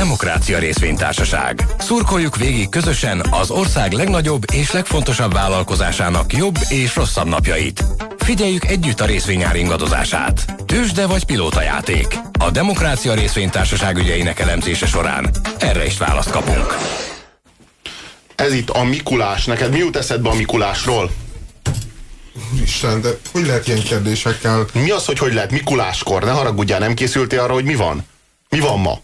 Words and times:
Demokrácia 0.00 0.58
Részvénytársaság. 0.58 1.66
Szurkoljuk 1.78 2.36
végig 2.36 2.68
közösen 2.68 3.22
az 3.30 3.50
ország 3.50 3.92
legnagyobb 3.92 4.42
és 4.52 4.70
legfontosabb 4.70 5.32
vállalkozásának 5.32 6.32
jobb 6.32 6.54
és 6.68 6.94
rosszabb 6.96 7.28
napjait. 7.28 7.84
Figyeljük 8.18 8.64
együtt 8.64 9.00
a 9.00 9.04
részvényár 9.04 9.56
ingadozását. 9.56 10.44
Tősde 10.66 11.06
vagy 11.06 11.24
játék. 11.62 12.18
A 12.38 12.50
Demokrácia 12.50 13.14
Részvénytársaság 13.14 13.96
ügyeinek 13.96 14.40
elemzése 14.40 14.86
során 14.86 15.30
erre 15.58 15.84
is 15.84 15.98
választ 15.98 16.30
kapunk. 16.30 16.76
Ez 18.34 18.52
itt 18.52 18.70
a 18.70 18.84
Mikulás. 18.84 19.44
Neked 19.44 19.72
mi 19.72 19.78
jut 19.78 19.96
eszedbe 19.96 20.28
a 20.28 20.34
Mikulásról? 20.34 21.10
Isten, 22.62 23.00
de 23.00 23.08
hogy 23.32 23.46
lehet 23.46 23.68
ilyen 23.68 23.82
kérdésekkel? 23.82 24.66
Mi 24.72 24.90
az, 24.90 25.04
hogy 25.04 25.18
hogy 25.18 25.34
lehet 25.34 25.50
Mikuláskor? 25.50 26.24
Ne 26.24 26.30
haragudjál, 26.30 26.78
nem 26.78 26.94
készültél 26.94 27.40
arra, 27.40 27.52
hogy 27.52 27.64
mi 27.64 27.74
van? 27.74 28.06
Mi 28.48 28.60
van 28.60 28.80
ma? 28.80 29.00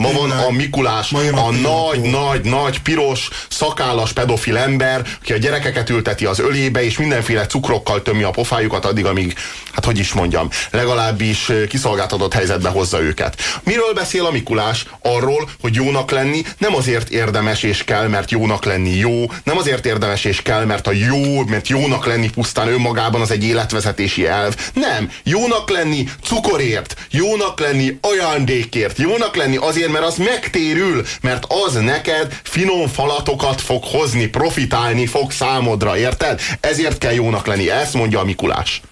Ma 0.00 0.12
van 0.12 0.30
a 0.30 0.50
Mikulás, 0.50 1.12
a, 1.12 1.46
a 1.46 1.50
nagy, 1.50 2.00
nagy, 2.00 2.44
nagy, 2.44 2.82
piros, 2.82 3.28
szakállas 3.48 4.12
pedofil 4.12 4.56
ember, 4.56 5.06
aki 5.20 5.32
a 5.32 5.36
gyerekeket 5.36 5.90
ülteti 5.90 6.24
az 6.24 6.38
ölébe, 6.38 6.84
és 6.84 6.98
mindenféle 6.98 7.46
cukrokkal 7.46 8.02
tömi 8.02 8.22
a 8.22 8.30
pofájukat 8.30 8.84
addig, 8.84 9.04
amíg, 9.06 9.34
hát 9.72 9.84
hogy 9.84 9.98
is 9.98 10.12
mondjam, 10.12 10.48
legalábbis 10.70 11.52
kiszolgáltatott 11.68 12.34
helyzetbe 12.34 12.68
hozza 12.68 13.00
őket. 13.00 13.36
Miről 13.62 13.92
beszél 13.94 14.24
a 14.24 14.30
Mikulás? 14.30 14.86
Arról, 15.02 15.48
hogy 15.60 15.74
jónak 15.74 16.10
lenni 16.10 16.42
nem 16.58 16.74
azért 16.74 17.08
érdemes 17.08 17.62
és 17.62 17.84
kell, 17.84 18.08
mert 18.08 18.30
jónak 18.30 18.64
lenni 18.64 18.96
jó, 18.96 19.24
nem 19.44 19.58
azért 19.58 19.86
érdemes 19.86 20.24
és 20.24 20.42
kell, 20.42 20.64
mert 20.64 20.86
a 20.86 20.92
jó, 20.92 21.44
mert 21.44 21.68
jónak 21.68 22.06
lenni 22.06 22.30
pusztán 22.30 22.68
önmagában 22.68 23.20
az 23.20 23.30
egy 23.30 23.44
életvezetési 23.44 24.26
elv. 24.26 24.54
Nem, 24.74 25.10
jónak 25.24 25.70
lenni 25.70 26.08
cukorért, 26.24 26.96
jónak 27.10 27.60
lenni 27.60 27.98
ajándékért, 28.00 28.98
jónak 28.98 29.36
lenni 29.36 29.56
azért, 29.56 29.88
azért, 29.90 30.18
mert 30.18 30.28
az 30.28 30.34
megtérül, 30.34 31.04
mert 31.20 31.44
az 31.48 31.74
neked 31.74 32.40
finom 32.42 32.88
falatokat 32.88 33.60
fog 33.60 33.84
hozni, 33.84 34.26
profitálni 34.26 35.06
fog 35.06 35.32
számodra, 35.32 35.96
érted? 35.96 36.40
Ezért 36.60 36.98
kell 36.98 37.12
jónak 37.12 37.46
lenni, 37.46 37.70
ezt 37.70 37.94
mondja 37.94 38.20
a 38.20 38.24
Mikulás. 38.24 38.82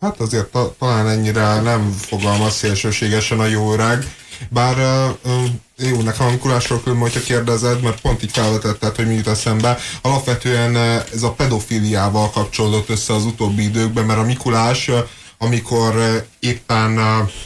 Hát 0.00 0.20
azért 0.20 0.46
ta, 0.46 0.74
talán 0.78 1.08
ennyire 1.08 1.60
nem 1.60 1.96
fogalmaz 2.00 2.54
szélsőségesen 2.54 3.40
a 3.40 3.46
jó 3.46 3.72
öreg, 3.72 4.14
bár 4.48 4.76
uh, 5.24 5.88
jó, 5.88 6.00
nekem 6.00 6.26
a 6.26 6.30
Mikulásról 6.30 6.80
különben, 6.82 7.10
hogyha 7.10 7.26
kérdezed, 7.26 7.82
mert 7.82 8.00
pont 8.00 8.22
így 8.22 8.30
felvetetted, 8.30 8.96
hogy 8.96 9.06
mi 9.06 9.14
jut 9.14 9.26
eszembe. 9.26 9.78
Alapvetően 10.02 10.76
ez 11.14 11.22
a 11.22 11.32
pedofiliával 11.32 12.30
kapcsolódott 12.30 12.88
össze 12.88 13.14
az 13.14 13.24
utóbbi 13.24 13.62
időkben, 13.62 14.04
mert 14.04 14.18
a 14.18 14.24
Mikulás, 14.24 14.90
amikor 15.38 16.24
éppen 16.40 16.98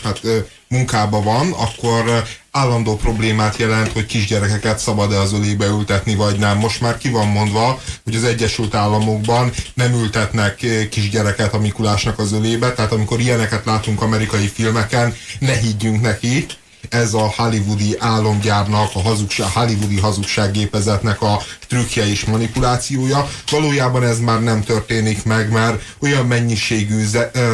hát, 0.02 0.20
munkában 0.68 1.24
van, 1.24 1.52
akkor 1.52 2.24
állandó 2.56 2.96
problémát 2.96 3.56
jelent, 3.56 3.92
hogy 3.92 4.06
kisgyerekeket 4.06 4.78
szabad-e 4.78 5.20
az 5.20 5.32
ölébe 5.32 5.66
ültetni, 5.66 6.14
vagy 6.14 6.38
nem. 6.38 6.58
Most 6.58 6.80
már 6.80 6.98
ki 6.98 7.08
van 7.08 7.28
mondva, 7.28 7.80
hogy 8.04 8.14
az 8.14 8.24
Egyesült 8.24 8.74
Államokban 8.74 9.52
nem 9.74 9.92
ültetnek 9.92 10.66
kisgyereket 10.90 11.54
a 11.54 11.58
Mikulásnak 11.58 12.18
az 12.18 12.32
ölébe, 12.32 12.72
tehát 12.72 12.92
amikor 12.92 13.20
ilyeneket 13.20 13.64
látunk 13.64 14.02
amerikai 14.02 14.46
filmeken, 14.46 15.14
ne 15.38 15.52
higgyünk 15.52 16.00
neki, 16.00 16.46
ez 16.88 17.14
a 17.14 17.32
hollywoodi 17.36 17.96
álomgyárnak, 17.98 18.90
a 18.94 19.00
hazugság, 19.00 19.48
hollywoodi 19.48 19.98
hazugsággépezetnek 19.98 21.22
a 21.22 21.42
trükkje 21.68 22.08
és 22.08 22.24
manipulációja. 22.24 23.28
Valójában 23.50 24.02
ez 24.02 24.18
már 24.18 24.42
nem 24.42 24.62
történik 24.62 25.24
meg, 25.24 25.50
mert 25.50 25.82
olyan 26.00 26.26
mennyiségű 26.26 27.04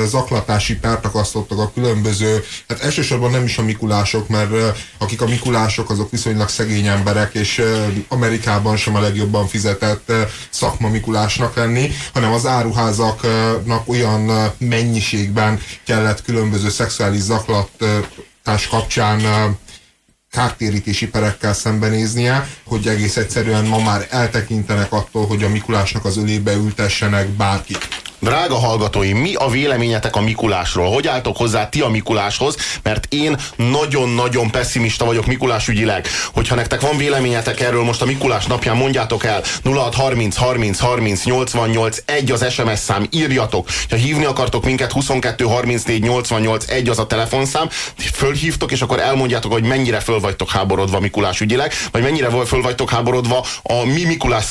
zaklatási 0.06 0.77
pert 0.77 1.05
akasztottak 1.05 1.58
a 1.58 1.72
különböző, 1.74 2.44
hát 2.69 2.80
elsősorban 2.80 3.30
nem 3.30 3.44
is 3.44 3.58
a 3.58 3.62
mikulások, 3.62 4.28
mert 4.28 4.50
akik 4.98 5.20
a 5.20 5.27
mikulások, 5.27 5.91
azok 5.91 6.11
viszonylag 6.11 6.48
szegény 6.48 6.86
emberek, 6.86 7.34
és 7.34 7.62
Amerikában 8.08 8.77
sem 8.77 8.94
a 8.94 9.00
legjobban 9.00 9.48
fizetett 9.48 10.12
szakma 10.50 10.89
mikulásnak 10.89 11.57
lenni, 11.57 11.90
hanem 12.12 12.33
az 12.33 12.46
áruházaknak 12.46 13.89
olyan 13.89 14.52
mennyiségben 14.58 15.61
kellett 15.86 16.23
különböző 16.23 16.70
szexuális 16.70 17.20
zaklat 17.20 17.70
társ 18.42 18.67
kapcsán 18.67 19.20
kártérítési 20.30 21.08
perekkel 21.08 21.53
szembenéznie, 21.55 22.48
hogy 22.64 22.89
egész 22.89 23.17
egyszerűen 23.17 23.64
ma 23.64 23.79
már 23.79 24.07
eltekintenek 24.11 24.92
attól, 24.92 25.27
hogy 25.27 25.42
a 25.42 25.48
Mikulásnak 25.48 26.05
az 26.05 26.17
ölébe 26.17 26.52
ültessenek 26.52 27.29
bárkit. 27.29 28.02
Drága 28.22 28.55
hallgatóim, 28.55 29.16
mi 29.16 29.34
a 29.34 29.48
véleményetek 29.48 30.16
a 30.16 30.20
Mikulásról? 30.20 30.90
Hogy 30.92 31.06
álltok 31.06 31.36
hozzá 31.36 31.68
ti 31.68 31.80
a 31.80 31.88
Mikuláshoz? 31.88 32.56
Mert 32.83 33.06
én 33.08 33.36
nagyon-nagyon 33.56 34.50
pessimista 34.50 35.05
vagyok 35.05 35.27
Mikulás 35.27 35.68
ügyileg. 35.68 36.06
Hogyha 36.33 36.55
nektek 36.55 36.80
van 36.80 36.96
véleményetek 36.96 37.60
erről 37.60 37.84
most 37.84 38.02
a 38.02 38.05
Mikulás 38.05 38.46
napján, 38.46 38.77
mondjátok 38.77 39.24
el 39.24 39.42
0630 39.64 40.36
30 40.36 40.78
30 40.78 41.24
88 41.24 41.96
1 42.05 42.30
az 42.30 42.52
SMS 42.52 42.78
szám, 42.78 43.06
írjatok. 43.10 43.68
Ha 43.90 43.96
hívni 43.96 44.24
akartok 44.24 44.64
minket, 44.64 44.92
22 44.92 45.44
34 45.44 46.02
88 46.02 46.70
1 46.70 46.89
az 46.89 46.98
a 46.98 47.06
telefonszám, 47.06 47.68
fölhívtok, 48.12 48.72
és 48.72 48.83
akkor 48.83 49.00
elmondjátok, 49.00 49.52
hogy 49.52 49.64
mennyire 49.64 50.00
föl 50.00 50.20
vagytok 50.20 50.50
háborodva 50.50 51.00
Mikulás 51.00 51.40
ügyileg, 51.40 51.72
vagy 51.92 52.02
mennyire 52.02 52.28
föl 52.46 52.62
vagytok 52.62 52.90
háborodva 52.90 53.44
a 53.62 53.84
mi 53.84 54.04
Mikulás 54.04 54.44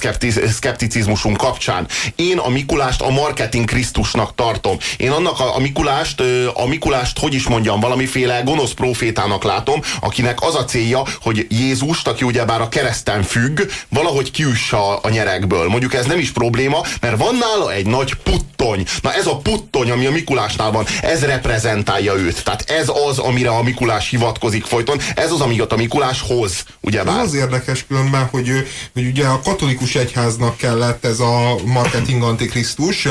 szkepticizmusunk 0.49 1.37
kapcsán. 1.37 1.87
Én 2.15 2.37
a 2.37 2.49
Mikulást 2.49 3.01
a 3.01 3.09
marketing 3.09 3.59
én 3.61 3.67
Krisztusnak 3.67 4.35
tartom. 4.35 4.77
Én 4.97 5.11
annak 5.11 5.39
a, 5.39 5.55
a 5.55 5.59
Mikulást, 5.59 6.21
a 6.53 6.67
Mikulást, 6.67 7.19
hogy 7.19 7.33
is 7.33 7.47
mondjam, 7.47 7.79
valamiféle 7.79 8.41
gonosz 8.41 8.71
profétának 8.71 9.43
látom, 9.43 9.81
akinek 9.99 10.41
az 10.41 10.55
a 10.55 10.65
célja, 10.65 11.03
hogy 11.21 11.45
Jézust, 11.49 12.07
aki 12.07 12.23
ugyebár 12.23 12.61
a 12.61 12.69
kereszten 12.69 13.23
függ, 13.23 13.61
valahogy 13.89 14.31
kiüssa 14.31 14.97
a 14.97 15.09
nyerekből. 15.09 15.67
Mondjuk 15.67 15.93
ez 15.93 16.05
nem 16.05 16.19
is 16.19 16.31
probléma, 16.31 16.81
mert 17.01 17.17
van 17.17 17.35
nála 17.35 17.73
egy 17.73 17.85
nagy 17.85 18.13
puttony. 18.13 18.85
Na 19.01 19.13
ez 19.13 19.25
a 19.25 19.37
puttony, 19.37 19.91
ami 19.91 20.05
a 20.05 20.11
Mikulásnál 20.11 20.71
van, 20.71 20.85
ez 21.01 21.23
reprezentálja 21.23 22.15
őt. 22.15 22.43
Tehát 22.43 22.69
ez 22.69 22.91
az, 23.09 23.17
amire 23.17 23.49
a 23.49 23.63
Mikulás 23.63 24.09
hivatkozik 24.09 24.65
folyton, 24.65 24.99
ez 25.15 25.31
az, 25.31 25.41
amit 25.41 25.71
a 25.71 25.75
Mikulás 25.75 26.21
hoz, 26.21 26.63
ugyebár. 26.79 27.19
Ez 27.19 27.25
az 27.25 27.33
érdekes 27.33 27.85
különben, 27.87 28.27
hogy, 28.31 28.49
hogy 28.93 29.05
ugye 29.05 29.25
a 29.25 29.39
katolikus 29.43 29.95
egyháznak 29.95 30.57
kellett 30.57 31.05
ez 31.05 31.19
a 31.19 31.55
marketing 31.65 32.23
antikrisztus, 32.23 33.07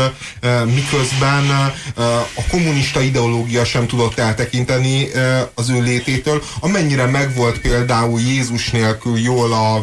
miközben 0.74 1.50
a 2.34 2.46
kommunista 2.50 3.00
ideológia 3.00 3.64
sem 3.64 3.86
tudott 3.86 4.18
eltekinteni 4.18 5.08
az 5.54 5.68
ő 5.68 5.82
lététől, 5.82 6.42
amennyire 6.60 7.06
megvolt 7.06 7.58
például 7.58 8.20
Jézus 8.20 8.70
nélkül 8.70 9.18
jól 9.18 9.52
a, 9.52 9.74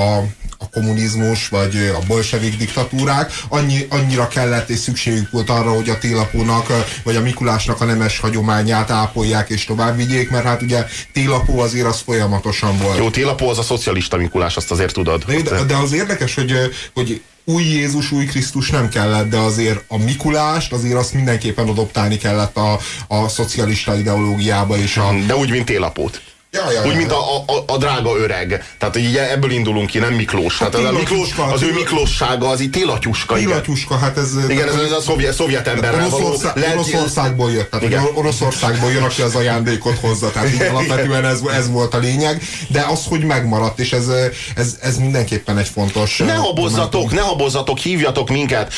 a 0.00 0.24
a 0.62 0.68
kommunizmus, 0.68 1.48
vagy 1.48 1.92
a 1.94 2.06
bolsevik 2.06 2.56
diktatúrák, 2.56 3.32
annyi, 3.48 3.86
annyira 3.88 4.28
kellett 4.28 4.68
és 4.68 4.78
szükségük 4.78 5.30
volt 5.30 5.50
arra, 5.50 5.72
hogy 5.72 5.88
a 5.88 5.98
télapónak, 5.98 6.66
vagy 7.04 7.16
a 7.16 7.20
Mikulásnak 7.20 7.80
a 7.80 7.84
nemes 7.84 8.18
hagyományát 8.18 8.90
ápolják 8.90 9.48
és 9.48 9.64
tovább 9.64 9.96
vigyék, 9.96 10.30
mert 10.30 10.44
hát 10.44 10.62
ugye 10.62 10.86
télapó 11.12 11.58
azért 11.58 11.86
az 11.86 12.00
folyamatosan 12.00 12.78
volt. 12.78 12.98
Jó, 12.98 13.10
télapó 13.10 13.48
az 13.48 13.58
a 13.58 13.62
szocialista 13.62 14.16
Mikulás, 14.16 14.56
azt 14.56 14.70
azért 14.70 14.92
tudod. 14.92 15.24
De, 15.24 15.64
de 15.64 15.76
az 15.76 15.92
érdekes, 15.92 16.34
hogy, 16.34 16.52
hogy 16.94 17.22
új 17.44 17.62
Jézus, 17.62 18.12
új 18.12 18.24
Krisztus 18.24 18.70
nem 18.70 18.88
kellett, 18.88 19.28
de 19.28 19.36
azért 19.36 19.84
a 19.88 19.98
Mikulást, 19.98 20.72
azért 20.72 20.96
azt 20.96 21.12
mindenképpen 21.12 21.68
adoptálni 21.68 22.16
kellett 22.16 22.56
a, 22.56 22.78
a 23.08 23.28
szocialista 23.28 23.96
ideológiába. 23.96 24.76
És 24.76 24.96
a... 24.96 25.14
De 25.26 25.36
úgy, 25.36 25.50
mint 25.50 25.70
élapót. 25.70 26.22
Ja, 26.52 26.72
ja, 26.72 26.86
Úgy, 26.86 26.96
mint 26.96 27.12
a, 27.12 27.36
a, 27.36 27.64
a 27.66 27.76
drága 27.76 28.16
öreg. 28.16 28.74
Tehát 28.78 28.96
így 28.96 29.16
ebből 29.16 29.50
indulunk 29.50 29.90
ki, 29.90 29.98
nem 29.98 30.12
Miklós. 30.12 30.58
Hát 30.58 30.74
hát 30.74 30.84
a 30.84 30.92
Miklós, 30.92 31.28
az 31.52 31.62
ő 31.62 31.72
Miklóssága 31.72 32.48
az 32.48 32.60
itt 32.60 32.72
télatyuska. 32.72 33.34
Télatyuska, 33.34 33.98
hát 33.98 34.16
ez... 34.16 34.30
Igen, 34.48 34.68
ez, 34.68 34.74
ez 34.74 34.92
a 34.92 35.00
szovjet, 35.00 35.34
szovjet 35.34 35.66
emberrel 35.66 36.06
Oroszország, 36.06 36.54
való... 36.54 36.70
Oroszországból 36.72 37.50
jött. 37.50 37.70
Tehát 37.70 37.86
igen. 37.86 38.04
Oroszországból 38.14 38.90
jön, 38.90 39.02
aki 39.02 39.22
az 39.22 39.34
ajándékot 39.34 39.98
hozza. 39.98 40.30
Tehát 40.30 40.52
így 40.52 40.62
alapvetően 40.62 41.24
ez, 41.24 41.40
ez 41.56 41.70
volt 41.70 41.94
a 41.94 41.98
lényeg. 41.98 42.42
De 42.68 42.86
az, 42.90 43.04
hogy 43.08 43.24
megmaradt, 43.24 43.78
és 43.78 43.92
ez, 43.92 44.08
ez, 44.56 44.78
ez 44.82 44.98
mindenképpen 44.98 45.58
egy 45.58 45.68
fontos... 45.68 46.16
Ne 46.16 46.34
habozzatok, 46.34 47.12
ne 47.12 47.20
habozzatok, 47.20 47.78
hívjatok 47.78 48.28
minket. 48.28 48.72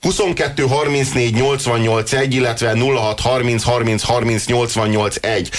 22 0.00 0.66
34 0.66 1.34
88 1.34 2.12
1, 2.12 2.34
illetve 2.34 2.76
06 2.78 3.20
30 3.20 3.62
30 3.62 4.02
30 4.02 4.46
88 4.46 5.16
1 5.20 5.50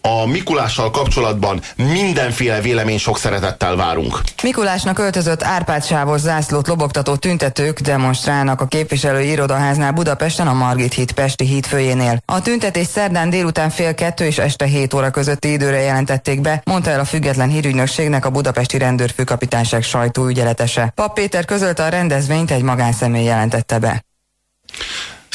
a 0.00 0.26
Mikulással 0.26 0.90
kapcsolatban 0.90 1.60
mindenféle 1.76 2.60
vélemény 2.60 2.98
sok 2.98 3.18
szeretettel 3.18 3.76
várunk. 3.76 4.20
Mikulásnak 4.42 4.98
öltözött 4.98 5.42
Árpád 5.42 5.84
sávos 5.84 6.20
zászlót 6.20 6.68
lobogtató 6.68 7.16
tüntetők 7.16 7.80
demonstrálnak 7.80 8.60
a 8.60 8.66
képviselői 8.66 9.30
irodaháznál 9.30 9.92
Budapesten 9.92 10.46
a 10.46 10.52
Margit 10.52 10.92
híd 10.92 11.12
Pesti 11.12 11.44
híd 11.44 11.66
főjénél. 11.66 12.22
A 12.24 12.42
tüntetés 12.42 12.86
szerdán 12.86 13.30
délután 13.30 13.70
fél 13.70 13.94
kettő 13.94 14.24
és 14.24 14.38
este 14.38 14.64
7 14.64 14.94
óra 14.94 15.10
közötti 15.10 15.52
időre 15.52 15.80
jelentették 15.80 16.40
be, 16.40 16.62
mondta 16.64 16.90
el 16.90 17.00
a 17.00 17.04
független 17.04 17.48
hírügynökségnek 17.48 18.24
a 18.24 18.30
budapesti 18.30 18.78
rendőrfőkapitányság 18.78 19.82
sajtóügyeletese. 19.82 20.92
Pap 20.94 21.14
Péter 21.14 21.44
közölte 21.44 21.84
a 21.84 21.88
rendezvényt 21.88 22.50
egy 22.50 22.62
magánszemély 22.62 23.24
jelentette 23.24 23.78
be. 23.78 24.02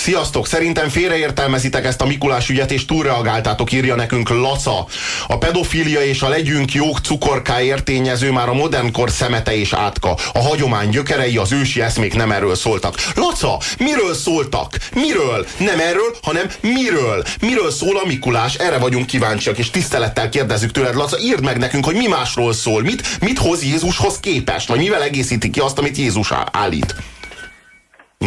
Sziasztok, 0.06 0.48
szerintem 0.48 0.90
félreértelmezitek 0.90 1.86
ezt 1.86 2.02
a 2.02 2.06
Mikulás 2.06 2.50
ügyet, 2.50 2.72
és 2.72 2.86
túlreagáltátok, 2.86 3.72
írja 3.72 3.96
nekünk 3.96 4.30
Laca. 4.30 4.86
A 5.28 5.38
pedofília 5.38 6.04
és 6.04 6.22
a 6.22 6.30
legyünk 6.30 6.74
jók 6.74 7.00
cukorkáért 7.00 7.84
tényező 7.84 8.32
már 8.32 8.50
a 8.50 8.54
modern 8.54 8.92
kor 8.92 9.10
szemete 9.10 9.56
és 9.58 9.74
átka. 9.74 10.18
A 10.34 10.40
hagyomány 10.40 10.90
gyökerei, 10.90 11.38
az 11.38 11.52
ősi 11.52 11.82
eszmék 11.82 12.16
nem 12.16 12.32
erről 12.32 12.56
szóltak. 12.56 12.96
Laca, 13.16 13.58
miről 13.80 14.14
szóltak? 14.14 14.78
Miről? 14.94 15.48
Nem 15.58 15.80
erről, 15.80 16.16
hanem 16.22 16.50
miről? 16.62 17.24
Miről 17.42 17.72
szól 17.72 17.98
a 17.98 18.06
Mikulás? 18.06 18.56
Erre 18.56 18.78
vagyunk 18.78 19.06
kíváncsiak, 19.06 19.58
és 19.58 19.70
tisztelettel 19.70 20.30
kérdezzük 20.30 20.72
tőled, 20.72 20.96
Laca, 20.96 21.20
írd 21.20 21.44
meg 21.44 21.58
nekünk, 21.58 21.86
hogy 21.86 21.96
mi 21.96 22.08
másról 22.08 22.54
szól. 22.54 22.82
Mit, 22.82 23.22
mit 23.22 23.40
hoz 23.40 23.64
Jézushoz 23.64 24.20
képest? 24.20 24.68
Vagy 24.68 24.80
mivel 24.80 25.04
egészíti 25.04 25.50
ki 25.50 25.60
azt, 25.60 25.78
amit 25.78 25.98
Jézus 25.98 26.32
állít? 26.52 26.96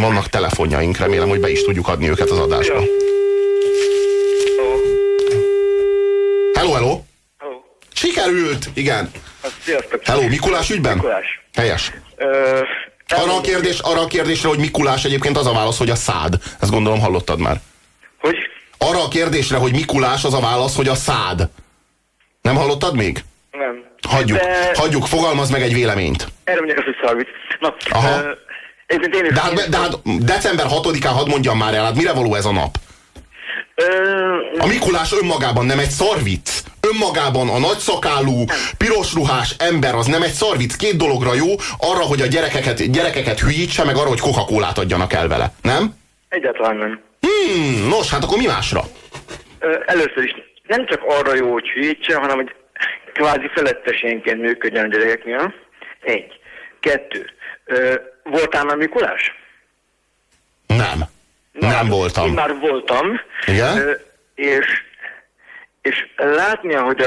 Vannak 0.01 0.29
telefonjaink, 0.29 0.97
remélem, 0.99 1.29
hogy 1.29 1.41
be 1.41 1.51
is 1.51 1.63
tudjuk 1.65 1.89
adni 1.89 2.09
őket 2.09 2.31
az 2.31 2.39
adásba. 2.39 2.83
Hello, 6.55 6.73
hello! 6.73 7.01
Hello. 7.39 7.61
Sikerült! 7.95 8.67
Igen. 8.75 9.11
Sziasztok. 9.65 10.01
Hello, 10.05 10.29
Mikulás 10.29 10.71
ügyben? 10.71 10.95
Mikulás. 10.95 11.41
Helyes. 11.55 11.93
Ö, 12.17 12.61
Arra 13.09 13.37
a, 13.37 13.41
kérdés, 13.41 13.79
arra 13.79 14.01
a 14.01 14.07
kérdésre, 14.07 14.49
hogy 14.49 14.59
Mikulás 14.59 15.05
egyébként 15.05 15.37
az 15.37 15.47
a 15.47 15.53
válasz, 15.53 15.79
hogy 15.79 15.91
a 15.91 15.95
szád. 15.95 16.35
Ezt 16.61 16.71
gondolom 16.71 17.01
hallottad 17.01 17.39
már. 17.41 17.57
Hogy? 18.21 18.37
Arra 18.79 19.03
a 19.05 19.09
kérdésre, 19.09 19.57
hogy 19.57 19.73
Mikulás 19.73 20.25
az 20.25 20.35
a 20.35 20.41
válasz, 20.41 20.77
hogy 20.77 20.89
a 20.89 20.95
szád. 20.95 21.49
Nem 22.43 22.57
hallottad 22.57 22.95
még? 22.97 23.25
Nem. 23.51 23.85
Hagyjuk, 24.09 24.39
De 24.39 24.71
hagyjuk, 24.75 25.07
fogalmaz 25.07 25.51
meg 25.51 25.63
egy 25.63 25.75
véleményt. 25.75 26.29
erre 26.45 26.59
mondják 26.59 26.79
azt, 26.79 26.87
hogy 26.87 26.97
szarvit. 27.07 27.29
Na, 27.61 27.75
Aha. 27.91 28.21
ö. 28.23 28.31
De 28.89 29.41
hát, 29.41 29.69
de 29.69 29.77
hát 29.77 29.93
december 30.25 30.67
6-án 30.69 31.13
hadd 31.15 31.29
mondjam 31.29 31.59
már 31.59 31.75
el, 31.75 31.85
hát 31.85 31.97
mire 31.97 32.13
való 32.13 32.35
ez 32.35 32.45
a 32.45 32.53
nap? 32.53 32.75
A 34.59 34.67
Mikulás 34.67 35.13
önmagában 35.23 35.67
nem 35.67 35.79
egy 35.79 35.89
szarvic. 35.89 36.63
Önmagában 36.93 37.49
a 37.49 37.59
nagyszakálú, 37.59 38.45
piros 38.79 39.15
ruhás 39.15 39.55
ember 39.59 39.95
az 39.95 40.07
nem 40.07 40.23
egy 40.23 40.33
szarvic. 40.33 40.77
Két 40.77 40.97
dologra 40.97 41.35
jó, 41.35 41.47
arra, 41.79 42.03
hogy 42.03 42.21
a 42.21 42.27
gyerekeket, 42.27 42.91
gyerekeket 42.91 43.41
hülyítse, 43.41 43.85
meg 43.85 43.97
arra, 43.97 44.09
hogy 44.09 44.21
coca 44.21 44.45
adjanak 44.75 45.13
el 45.13 45.29
vele. 45.29 45.53
Nem? 45.63 45.95
egyáltalán 46.29 46.77
nem. 46.77 47.01
Hmm, 47.21 47.89
nos, 47.89 48.11
hát 48.11 48.25
akkor 48.25 48.39
mi 48.39 48.47
másra? 48.47 48.81
Először 49.87 50.23
is 50.25 50.35
nem 50.67 50.87
csak 50.87 51.03
arra 51.07 51.35
jó, 51.35 51.53
hogy 51.53 51.69
hülyítse, 51.69 52.17
hanem 52.17 52.37
hogy 52.37 52.55
kvázi 53.13 53.51
felettesénként 53.55 54.41
működjön 54.41 54.85
a 54.85 54.89
gyerekeknél. 54.89 55.55
Egy. 56.01 56.41
Kettő. 56.81 57.31
Ö, 57.65 57.95
voltál 58.31 58.65
már 58.65 58.77
Mikulás? 58.77 59.35
Nem. 60.67 61.05
Nem 61.53 61.85
Én 61.85 61.91
voltam. 61.91 62.31
már 62.33 62.55
voltam. 62.59 63.21
Igen? 63.47 63.99
És, 64.35 64.67
és 65.83 66.07
látni, 66.17 66.75
ahogy 66.75 67.01
a, 67.01 67.07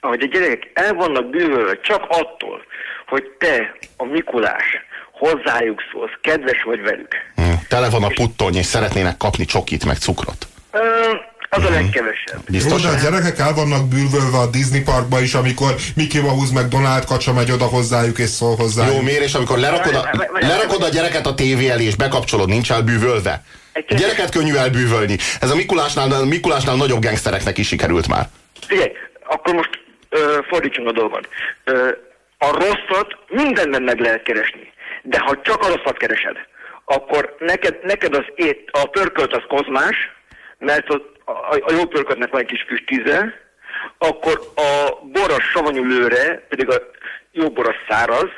ahogy 0.00 0.22
a 0.22 0.26
gyerekek 0.26 0.70
el 0.74 0.94
vannak 0.94 1.30
bűvölve 1.30 1.80
csak 1.80 2.04
attól, 2.08 2.62
hogy 3.06 3.24
te, 3.38 3.76
a 3.96 4.04
Mikulás, 4.04 4.64
hozzájuk 5.12 5.82
szólsz, 5.92 6.12
kedves 6.20 6.62
vagy 6.62 6.82
velük. 6.82 7.14
Hm, 7.34 7.42
Tele 7.68 7.90
van 7.90 8.02
a 8.04 8.08
puttony, 8.14 8.54
és 8.56 8.66
szeretnének 8.66 9.16
kapni 9.16 9.44
csokit, 9.44 9.84
meg 9.84 9.96
cukrot. 9.96 10.46
Ö, 10.70 11.12
az 11.48 11.64
a 11.64 11.70
legkevesebb. 11.70 12.34
Jó, 12.34 12.40
Biztos? 12.50 12.82
de 12.82 12.88
a 12.88 13.00
gyerekek 13.02 13.38
el 13.38 13.54
vannak 13.54 13.88
bűvölve 13.88 14.38
a 14.38 14.46
Disney 14.46 14.82
parkba 14.82 15.20
is, 15.20 15.34
amikor 15.34 15.74
Mickey 15.96 16.20
Mouse 16.20 16.52
meg 16.54 16.68
Donald 16.68 17.04
kacsa 17.04 17.32
megy 17.32 17.50
oda 17.50 17.64
hozzájuk 17.64 18.18
és 18.18 18.28
szól 18.28 18.56
hozzájuk. 18.56 18.94
Jó, 18.94 19.00
miért? 19.00 19.22
És 19.22 19.34
amikor 19.34 19.58
lerakod 19.58 19.94
a, 19.94 20.10
lerakod 20.40 20.82
a 20.82 20.88
gyereket 20.88 21.26
a 21.26 21.34
tévé 21.34 21.68
elé, 21.68 21.84
és 21.84 21.94
bekapcsolod, 21.96 22.48
nincs 22.48 22.72
elbűvölve? 22.72 23.42
A 23.72 23.94
gyereket 23.94 24.30
könnyű 24.30 24.54
elbűvölni. 24.54 25.16
Ez 25.40 25.50
a 25.50 25.54
Mikulásnál, 25.54 26.12
a 26.12 26.24
Mikulásnál 26.24 26.76
nagyobb 26.76 27.00
gengsztereknek 27.00 27.58
is 27.58 27.66
sikerült 27.66 28.08
már. 28.08 28.28
Figyelj, 28.66 28.92
akkor 29.28 29.54
most 29.54 29.70
ö, 30.08 30.38
fordítsunk 30.48 30.88
a 30.88 30.92
dolgot. 30.92 31.28
Ö, 31.64 31.88
a 32.38 32.50
rosszat 32.50 33.16
mindenben 33.28 33.82
meg 33.82 34.00
lehet 34.00 34.22
keresni. 34.22 34.72
De 35.02 35.18
ha 35.18 35.40
csak 35.42 35.62
a 35.62 35.66
rosszat 35.66 35.96
keresed, 35.96 36.36
akkor 36.84 37.36
neked, 37.38 37.78
neked 37.82 38.14
az 38.14 38.24
ét, 38.34 38.68
a 38.72 38.86
pörkölt 38.86 39.32
az 39.32 39.42
kozmás, 39.48 39.96
mert 40.58 40.88
a, 40.88 41.00
a, 41.28 41.54
a 41.66 41.72
jó 41.72 41.86
pörköltnek 41.86 42.30
van 42.30 42.40
egy 42.40 42.46
kis 42.46 42.62
füstíze, 42.62 43.34
akkor 43.98 44.40
a 44.54 44.98
boros 45.02 45.50
savanyú 45.50 45.84
lőre, 45.84 46.46
pedig 46.48 46.70
a 46.70 46.90
jó 47.32 47.50
boros 47.50 47.76
száraz, 47.88 48.28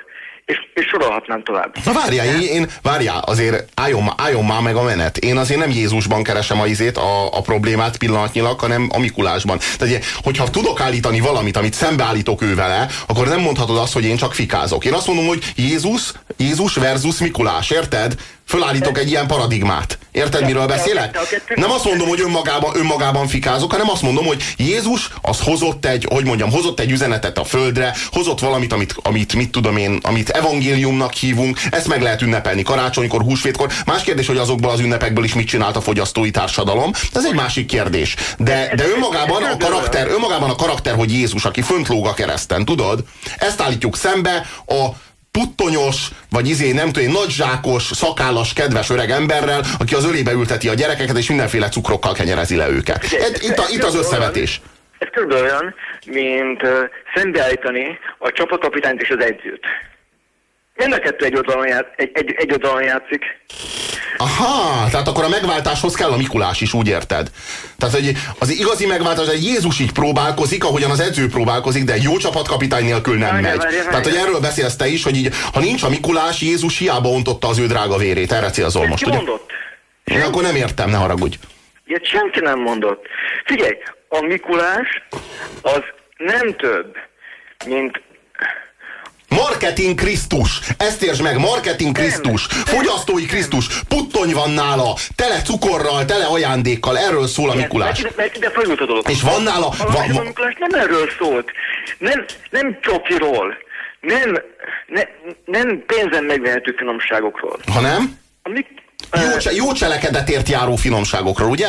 és, 0.50 0.58
és 0.74 0.86
sorolhatnám 0.86 1.42
tovább. 1.42 1.76
Na 1.84 1.92
várjál, 1.92 2.26
én, 2.26 2.48
én 2.48 2.68
várjál, 2.82 3.22
azért 3.26 3.64
álljon, 3.74 4.12
álljon 4.16 4.44
már 4.44 4.60
meg 4.60 4.76
a 4.76 4.82
menet. 4.82 5.18
Én 5.18 5.36
azért 5.36 5.60
nem 5.60 5.70
Jézusban 5.70 6.22
keresem 6.22 6.60
a 6.60 6.66
izét, 6.66 6.96
a, 6.96 7.36
a 7.36 7.40
problémát 7.40 7.96
pillanatnyilag, 7.96 8.60
hanem 8.60 8.88
a 8.92 8.98
Mikulásban. 8.98 9.58
Tehát, 9.78 10.04
hogyha 10.22 10.50
tudok 10.50 10.80
állítani 10.80 11.20
valamit, 11.20 11.56
amit 11.56 11.74
szembeállítok 11.74 12.42
ő 12.42 12.54
vele, 12.54 12.86
akkor 13.06 13.28
nem 13.28 13.40
mondhatod 13.40 13.76
azt, 13.76 13.92
hogy 13.92 14.04
én 14.04 14.16
csak 14.16 14.34
fikázok. 14.34 14.84
Én 14.84 14.92
azt 14.92 15.06
mondom, 15.06 15.26
hogy 15.26 15.52
Jézus, 15.56 16.12
Jézus 16.36 16.74
versus 16.74 17.18
Mikulás, 17.18 17.70
érted? 17.70 18.14
Fölállítok 18.50 18.98
egy 18.98 19.08
ilyen 19.10 19.26
paradigmát. 19.26 19.98
Érted, 20.12 20.44
miről 20.44 20.66
beszélek? 20.66 21.18
Nem 21.54 21.70
azt 21.70 21.84
mondom, 21.84 22.08
hogy 22.08 22.20
önmagában, 22.20 22.76
önmagában 22.76 23.26
fikázok, 23.26 23.70
hanem 23.70 23.90
azt 23.90 24.02
mondom, 24.02 24.26
hogy 24.26 24.42
Jézus 24.56 25.10
az 25.22 25.40
hozott 25.40 25.86
egy, 25.86 26.06
hogy 26.08 26.24
mondjam, 26.24 26.50
hozott 26.50 26.80
egy 26.80 26.90
üzenetet 26.90 27.38
a 27.38 27.44
földre, 27.44 27.94
hozott 28.12 28.40
valamit, 28.40 28.72
amit, 28.72 28.94
amit 29.02 29.34
mit 29.34 29.50
tudom 29.50 29.76
én, 29.76 29.98
amit 30.02 30.28
evangéliumnak 30.40 31.12
hívunk, 31.12 31.58
ezt 31.70 31.88
meg 31.88 32.02
lehet 32.02 32.22
ünnepelni 32.22 32.62
karácsonykor, 32.62 33.20
húsvétkor. 33.20 33.68
Más 33.86 34.02
kérdés, 34.02 34.26
hogy 34.26 34.36
azokból 34.36 34.70
az 34.70 34.80
ünnepekből 34.80 35.24
is 35.24 35.34
mit 35.34 35.46
csinált 35.46 35.76
a 35.76 35.80
fogyasztói 35.80 36.30
társadalom. 36.30 36.90
Ez 37.14 37.24
egy 37.24 37.34
másik 37.34 37.66
kérdés. 37.66 38.16
De, 38.38 38.72
de 38.76 38.84
önmagában 38.94 39.42
a 39.42 39.56
karakter, 39.56 40.06
önmagában 40.08 40.50
a 40.50 40.54
karakter, 40.54 40.94
hogy 40.94 41.12
Jézus, 41.12 41.44
aki 41.44 41.62
fönt 41.62 41.88
lóg 41.88 42.06
a 42.06 42.14
kereszten, 42.14 42.64
tudod? 42.64 43.04
Ezt 43.38 43.60
állítjuk 43.60 43.96
szembe 43.96 44.46
a 44.66 44.88
puttonyos, 45.30 46.08
vagy 46.30 46.48
izé, 46.48 46.72
nem 46.72 46.92
tudom, 46.92 47.12
nagyzsákos, 47.12 47.82
szakállas, 47.82 48.52
kedves 48.52 48.90
öreg 48.90 49.10
emberrel, 49.10 49.62
aki 49.78 49.94
az 49.94 50.04
ölébe 50.04 50.32
ülteti 50.32 50.68
a 50.68 50.74
gyerekeket, 50.74 51.18
és 51.18 51.28
mindenféle 51.28 51.68
cukrokkal 51.68 52.12
kenyerezi 52.12 52.56
le 52.56 52.68
őket. 52.68 53.02
Ez, 53.02 53.42
itt, 53.42 53.58
a, 53.58 53.64
itt 53.72 53.82
az 53.82 53.96
összevetés. 53.96 54.60
Ez 54.98 55.08
körülbelül 55.12 55.44
olyan, 55.44 55.74
mint 56.06 56.60
szembeállítani 57.14 57.98
a 58.18 58.32
csapatkapitányt 58.32 59.00
és 59.00 59.10
az 59.10 59.24
edzőt. 59.24 59.66
Mind 60.80 60.92
a 60.92 60.98
kettő 60.98 61.24
egy 61.24 61.36
oldalon, 61.36 61.66
ját, 61.68 61.92
egy, 61.96 62.10
egy, 62.12 62.34
egy 62.38 62.52
oldalon 62.52 62.82
játszik. 62.82 63.24
Aha, 64.16 64.90
tehát 64.90 65.08
akkor 65.08 65.24
a 65.24 65.28
megváltáshoz 65.28 65.94
kell 65.94 66.10
a 66.10 66.16
Mikulás 66.16 66.60
is, 66.60 66.72
úgy 66.72 66.88
érted? 66.88 67.30
Tehát 67.78 67.94
hogy 67.94 68.12
az 68.38 68.50
igazi 68.50 68.86
megváltás, 68.86 69.26
hogy 69.26 69.44
Jézus 69.44 69.80
így 69.80 69.92
próbálkozik, 69.92 70.64
ahogyan 70.64 70.90
az 70.90 71.00
edző 71.00 71.28
próbálkozik, 71.28 71.84
de 71.84 71.92
egy 71.92 72.02
jó 72.02 72.16
csapatkapitány 72.16 72.84
nélkül 72.84 73.18
nem 73.18 73.32
Várjál, 73.32 73.50
megy. 73.50 73.62
várjál. 73.62 73.84
Tehát, 73.84 74.04
hogy 74.04 74.14
erről 74.14 74.40
beszélsz 74.40 74.76
te 74.76 74.86
is, 74.86 75.04
hogy 75.04 75.16
így, 75.16 75.34
ha 75.52 75.60
nincs 75.60 75.82
a 75.82 75.88
Mikulás, 75.88 76.40
Jézus 76.40 76.78
hiába 76.78 77.08
ontotta 77.08 77.48
az 77.48 77.58
ő 77.58 77.66
drága 77.66 77.96
vérét. 77.96 78.32
Erre 78.32 78.50
célzol 78.50 78.86
most, 78.86 79.06
ugye? 79.06 79.16
mondott? 79.16 79.50
Én 80.04 80.20
akkor 80.20 80.42
nem 80.42 80.56
értem, 80.56 80.90
ne 80.90 80.96
haragudj. 80.96 81.36
Ilyet 81.86 82.06
senki 82.06 82.40
nem 82.40 82.58
mondott. 82.60 83.06
Figyelj, 83.44 83.76
a 84.08 84.20
Mikulás 84.20 85.02
az 85.62 85.82
nem 86.16 86.56
több, 86.56 86.96
mint 87.66 88.02
Marketing 89.48 89.94
Krisztus! 89.94 90.60
Ezt 90.78 91.02
értsd 91.02 91.22
meg, 91.22 91.38
marketing 91.38 91.96
Krisztus! 91.96 92.42
Fogyasztói 92.46 93.26
Krisztus! 93.26 93.66
Puttony 93.88 94.32
van 94.32 94.50
nála! 94.50 94.94
Tele 95.16 95.42
cukorral, 95.42 96.04
tele 96.04 96.24
ajándékkal, 96.24 96.98
erről 96.98 97.26
szól 97.26 97.50
a 97.50 97.54
Mikulás. 97.54 98.02
Mert, 98.02 98.16
mert 98.16 98.36
ide 98.36 98.50
fajult 98.50 98.80
a 98.80 98.86
dolog. 98.86 99.10
És 99.10 99.22
van 99.22 99.42
nála... 99.42 99.66
A, 99.66 99.74
Va, 99.92 100.18
a 100.18 100.22
Mikulás 100.22 100.56
nem 100.58 100.80
erről 100.80 101.08
szólt. 101.18 101.50
Nem, 101.98 102.24
nem 102.50 102.78
csokiról. 102.80 103.56
Nem, 104.00 104.42
ne, 104.86 105.02
nem 105.44 105.82
pénzen 105.86 106.24
megvehető 106.24 106.74
finomságokról. 106.76 107.58
ha 107.72 107.80
nem? 107.80 108.18
A, 108.42 108.48
Mik, 108.48 108.66
Jó, 109.12 109.36
cse, 109.38 109.52
jó 109.52 109.72
cselekedetért 109.72 110.48
járó 110.48 110.76
finomságokról, 110.76 111.48
ugye? 111.50 111.66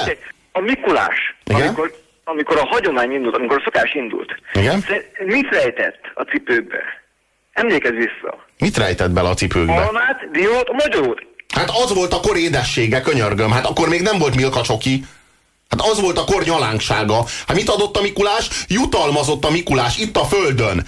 a 0.52 0.60
Mikulás, 0.60 1.36
Igen? 1.46 1.62
amikor, 1.62 1.96
amikor 2.24 2.58
a 2.58 2.66
hagyomány 2.68 3.12
indult, 3.12 3.36
amikor 3.36 3.58
a 3.58 3.62
szokás 3.64 3.94
indult, 3.94 4.36
Igen? 4.54 4.86
mit 5.26 5.50
rejtett 5.50 6.00
a 6.14 6.22
cipőkbe? 6.24 6.80
Emlékezz 7.52 7.94
vissza. 7.96 8.46
Mit 8.58 8.78
rejtett 8.78 9.12
bele 9.12 9.30
a 9.30 9.34
cipőkbe? 9.34 9.74
Almát, 9.74 10.32
diót, 10.32 10.72
magyarót. 10.72 11.22
Hát 11.54 11.70
az 11.84 11.94
volt 11.94 12.14
a 12.14 12.20
kor 12.20 12.38
édessége, 12.38 13.02
könyörgöm. 13.02 13.52
Hát 13.52 13.66
akkor 13.66 13.90
még 13.90 14.02
nem 14.02 14.18
volt 14.18 14.36
Milka 14.36 14.62
csoki. 14.62 15.06
Hát 15.70 15.82
az 15.82 16.02
volt 16.02 16.18
a 16.18 16.24
kor 16.24 16.44
nyalánksága. 16.44 17.26
Hát 17.48 17.58
mit 17.58 17.70
adott 17.70 17.98
a 17.98 18.02
Mikulás? 18.02 18.50
Jutalmazott 18.68 19.46
a 19.46 19.52
Mikulás 19.52 19.98
itt 19.98 20.18
a 20.18 20.24
földön. 20.26 20.86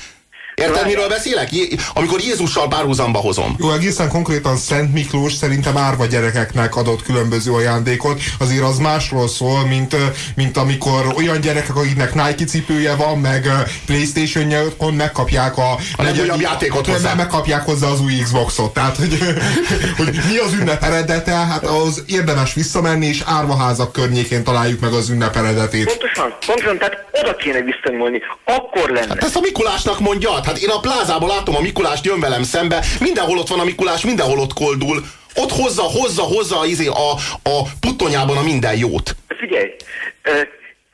Érted, 0.63 0.85
miről 0.85 1.07
beszélek? 1.07 1.49
Amikor 1.93 2.19
Jézussal 2.19 2.67
párhuzamba 2.67 3.19
hozom. 3.19 3.55
Jó, 3.59 3.71
egészen 3.71 4.09
konkrétan 4.09 4.57
Szent 4.57 4.93
Miklós 4.93 5.33
szerintem 5.33 5.77
árva 5.77 6.05
gyerekeknek 6.05 6.75
adott 6.75 7.03
különböző 7.03 7.51
ajándékot. 7.51 8.21
Azért 8.39 8.63
az 8.63 8.77
másról 8.77 9.27
szól, 9.27 9.65
mint, 9.65 9.95
mint 10.35 10.57
amikor 10.57 11.13
olyan 11.17 11.41
gyerekek, 11.41 11.75
akiknek 11.75 12.13
Nike 12.13 12.45
cipője 12.45 12.95
van, 12.95 13.17
meg 13.17 13.47
Playstation-je 13.85 14.61
otthon 14.61 14.93
megkapják 14.93 15.57
a, 15.57 15.71
a 15.95 16.03
legjobb 16.03 16.41
játékot 16.41 16.87
hozzá. 16.87 17.13
Megkapják 17.13 17.65
hozzá 17.65 17.87
az 17.87 18.01
új 18.01 18.13
Xboxot. 18.23 18.73
Tehát, 18.73 18.95
hogy, 18.95 19.17
hogy 19.97 20.19
mi 20.29 20.37
az 20.37 20.53
ünnep 20.53 20.83
eredete, 20.83 21.31
hát 21.31 21.63
az 21.63 22.03
érdemes 22.07 22.53
visszamenni, 22.53 23.05
és 23.05 23.21
árvaházak 23.25 23.91
környékén 23.91 24.43
találjuk 24.43 24.79
meg 24.79 24.93
az 24.93 25.09
ünnep 25.09 25.35
eredetét. 25.35 25.85
Pontosan, 25.85 26.33
pontosan, 26.45 26.77
tehát 26.77 27.05
oda 27.11 27.35
kéne 27.35 27.61
visszanyúlni. 27.61 28.21
Akkor 28.45 28.89
lenne. 28.89 29.07
Hát 29.07 29.23
ezt 29.23 29.35
a 29.35 29.39
Mikulásnak 29.39 29.99
mondja, 29.99 30.41
Hát 30.52 30.52
én 30.61 30.69
a 30.69 30.79
plázában 30.79 31.29
látom 31.29 31.55
a 31.55 31.61
Mikulást, 31.61 32.05
jön 32.05 32.19
velem 32.19 32.43
szembe, 32.43 32.83
mindenhol 32.99 33.37
ott 33.37 33.47
van 33.47 33.59
a 33.59 33.63
Mikulás, 33.63 34.01
mindenhol 34.05 34.39
ott 34.39 34.53
koldul. 34.53 35.03
Ott 35.35 35.51
hozza, 35.51 35.81
hozza, 35.81 36.21
hozza 36.21 36.65
izé 36.65 36.87
a, 36.87 37.11
a 37.43 37.61
puttonyában 37.79 38.37
a 38.37 38.43
minden 38.43 38.77
jót. 38.77 39.15
Figyelj, 39.27 39.75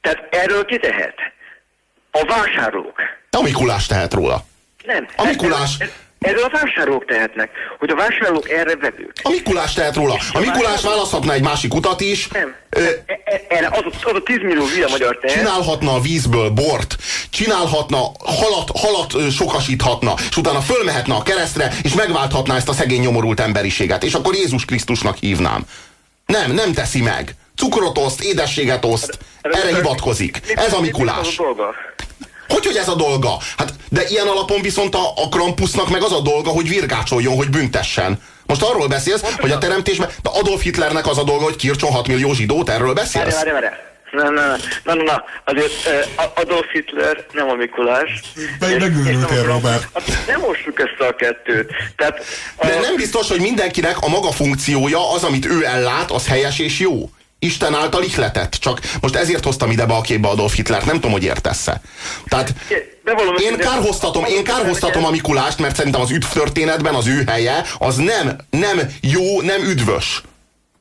tehát 0.01 0.28
erről 0.30 0.66
ki 0.66 0.78
tehet? 0.78 1.16
A 2.12 2.25
vásárlók. 2.25 3.01
A 3.32 3.42
Mikulás 3.42 3.86
tehet 3.86 4.13
róla. 4.13 4.46
Nem. 4.86 5.08
A 5.16 5.24
Mikulás... 5.24 5.75
Ez, 5.80 5.88
ez, 5.88 5.94
Erről 6.20 6.44
a 6.44 6.50
vásárlók 6.50 7.06
tehetnek, 7.06 7.50
hogy 7.80 7.90
a 7.90 7.96
vásárlók 7.96 8.50
erre 8.50 8.76
vevők. 8.76 9.14
A 9.24 9.30
Mikulás 9.30 9.74
tehet 9.74 9.96
róla. 9.96 10.18
A 10.34 10.40
Mikulás 10.40 10.82
választhatna 10.82 11.34
egy 11.34 11.42
másik 11.42 11.74
utat 11.74 12.02
is. 12.02 12.28
Nem. 12.28 12.56
Ö, 12.70 12.84
e, 12.84 13.22
e, 13.24 13.42
erre 13.48 13.68
az, 13.68 13.84
az 14.04 14.14
a 14.14 14.24
10 14.24 14.38
millió 14.38 14.66
via 14.66 14.88
magyar 14.90 15.18
tehet. 15.22 15.38
Csinálhatna 15.38 15.94
a 15.94 16.00
vízből 16.00 16.50
bort, 16.50 16.96
csinálhatna, 17.30 17.98
halat, 18.20 18.70
halat 18.74 19.32
sokasíthatna, 19.32 20.14
és 20.30 20.38
utána 20.38 20.62
fölmehetne 20.62 21.16
a 21.16 21.24
keresztre, 21.24 21.74
és 21.82 21.94
megválthatná 21.94 22.56
ezt 22.56 22.70
a 22.70 22.74
szegény 22.74 23.02
nyomorult 23.02 23.40
emberiséget. 23.40 24.04
És 24.04 24.14
akkor 24.14 24.36
Jézus 24.36 24.66
Krisztusnak 24.66 25.18
hívnám. 25.18 25.66
Nem, 26.26 26.52
nem 26.52 26.74
teszi 26.74 27.02
meg. 27.02 27.36
Cukrot 27.56 27.98
oszt, 27.98 28.24
édességet 28.24 28.86
oszt, 28.86 29.18
erre 29.42 29.76
hivatkozik. 29.76 30.40
Ez 30.56 30.74
a 30.74 30.82
Mikulás. 30.82 31.40
Hogy, 32.50 32.65
hogy 32.65 32.75
ez 32.75 32.88
a 32.88 32.96
dolga? 32.96 33.38
Hát, 33.58 33.74
de 33.89 34.03
ilyen 34.08 34.27
alapon 34.27 34.62
viszont 34.62 34.96
a, 34.96 35.12
a 35.15 35.29
Krampusnak 35.29 35.89
meg 35.89 36.01
az 36.01 36.12
a 36.12 36.22
dolga, 36.22 36.50
hogy 36.50 36.70
virgácsoljon, 36.70 37.36
hogy 37.36 37.50
büntessen. 37.50 38.22
Most 38.46 38.62
arról 38.62 38.88
beszélsz, 38.88 39.22
Most 39.22 39.39
hogy 39.39 39.51
a 39.51 39.58
teremtésben, 39.58 40.10
de 40.24 40.29
Adolf 40.34 40.62
Hitlernek 40.62 41.08
az 41.08 41.18
a 41.18 41.24
dolga, 41.24 41.44
hogy 41.44 41.56
kircson 41.56 41.91
6 41.91 42.08
millió 42.08 42.34
zsidót, 42.34 42.70
erről 42.70 42.94
beszélsz? 42.94 43.34
Várj, 43.34 43.50
várj, 43.50 43.65
várj. 43.65 43.75
Na, 44.12 44.29
na, 44.29 44.58
na, 44.84 44.94
na, 44.94 45.03
na, 45.03 45.24
azért 45.44 45.72
uh, 46.18 46.24
Adolf 46.36 46.72
Hitler 46.72 47.25
nem 47.32 47.50
a 47.50 47.53
Mikulás. 47.53 48.22
Megőrültél, 48.60 49.44
Robert. 49.44 49.88
Nem 50.27 50.39
mossuk 50.39 50.79
ezt 50.79 51.10
a 51.10 51.15
kettőt. 51.15 51.72
Tehát, 51.96 52.24
a... 52.56 52.65
De 52.65 52.79
nem 52.79 52.96
biztos, 52.96 53.27
hogy 53.29 53.39
mindenkinek 53.39 54.01
a 54.01 54.08
maga 54.08 54.32
funkciója, 54.32 55.12
az, 55.12 55.24
amit 55.24 55.46
ő 55.46 55.65
ellát, 55.65 56.12
az 56.12 56.27
helyes 56.27 56.60
és 56.60 56.79
jó. 56.79 57.10
Isten 57.39 57.74
által 57.74 58.03
ihletett. 58.03 58.53
Csak 58.53 58.79
most 59.01 59.15
ezért 59.15 59.43
hoztam 59.43 59.72
ide 59.72 59.86
be 59.86 59.93
a 59.93 60.01
képbe 60.01 60.27
Adolf 60.27 60.55
Hitler. 60.55 60.86
Nem 60.86 60.96
tudom, 60.96 61.12
hogy 61.12 61.24
értesz-e. 61.24 61.81
Tehát 62.27 62.53
én 63.39 63.58
kárhoztatom, 63.58 64.25
én 64.25 64.43
kárhoztatom 64.43 65.05
a 65.05 65.10
Mikulást, 65.10 65.60
mert 65.60 65.75
szerintem 65.75 66.01
az 66.01 66.12
üdv 66.12 66.27
történetben 66.34 66.93
az 66.93 67.08
ő 67.08 67.24
helye 67.27 67.63
az 67.79 67.96
nem, 67.96 68.36
nem 68.50 68.79
jó, 69.01 69.41
nem 69.41 69.62
üdvös. 69.62 70.22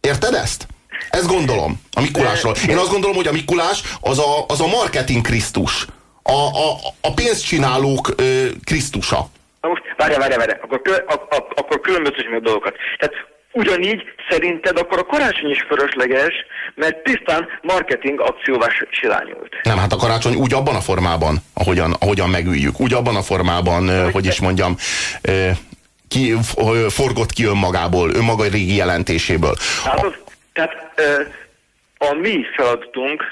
Érted 0.01 0.35
ezt? 0.35 0.67
Ezt 1.11 1.27
gondolom 1.27 1.81
a 1.93 2.01
Mikulásról. 2.01 2.55
Én 2.69 2.77
azt 2.77 2.91
gondolom, 2.91 3.17
hogy 3.17 3.27
a 3.27 3.33
Mikulás 3.33 3.83
az 4.01 4.19
a, 4.19 4.45
az 4.49 4.61
a 4.61 4.67
marketing 4.67 5.25
Krisztus. 5.25 5.87
A, 6.23 6.33
a, 6.33 6.77
a 7.01 7.15
pénzcsinálók 7.15 8.13
ö, 8.17 8.47
Krisztusa. 8.65 9.29
Na 9.61 9.69
most, 9.69 9.83
várja, 9.97 10.19
várja, 10.19 10.39
várja, 10.39 10.59
akkor, 10.63 10.83
kö, 10.83 10.95
a, 11.07 11.13
a, 11.13 11.49
akkor 11.55 11.81
különbözőség 11.81 12.33
a 12.33 12.41
dolgokat. 12.41 12.75
Tehát 12.99 13.15
Ugyanígy 13.53 14.03
szerinted 14.31 14.79
akkor 14.79 14.99
a 14.99 15.05
karácsony 15.05 15.51
is 15.51 15.63
fölösleges, 15.63 16.35
mert 16.75 17.03
tisztán 17.03 17.49
marketing 17.63 18.21
akcióvá 18.21 18.67
silányult. 18.91 19.57
Nem, 19.63 19.79
hát 19.79 19.93
a 19.93 19.97
karácsony 19.97 20.35
úgy 20.35 20.55
abban 20.55 20.75
a 20.75 20.81
formában, 20.81 21.39
ahogyan, 21.55 21.93
ahogyan 22.01 22.31
megüljük, 22.31 22.81
úgy 22.81 22.95
abban 22.95 23.17
a 23.17 23.23
formában, 23.23 24.03
hogy, 24.03 24.13
hogy 24.13 24.27
is 24.27 24.41
mondjam, 24.41 24.77
ki, 26.09 26.35
forgott 26.89 27.33
ki 27.33 27.45
önmagából, 27.45 28.11
önmaga 28.15 28.45
régi 28.45 28.77
jelentéséből. 28.77 29.55
Tehát, 29.83 30.05
az, 30.05 30.13
tehát 30.53 30.73
a 31.99 32.15
mi 32.15 32.45
feladatunk, 32.57 33.23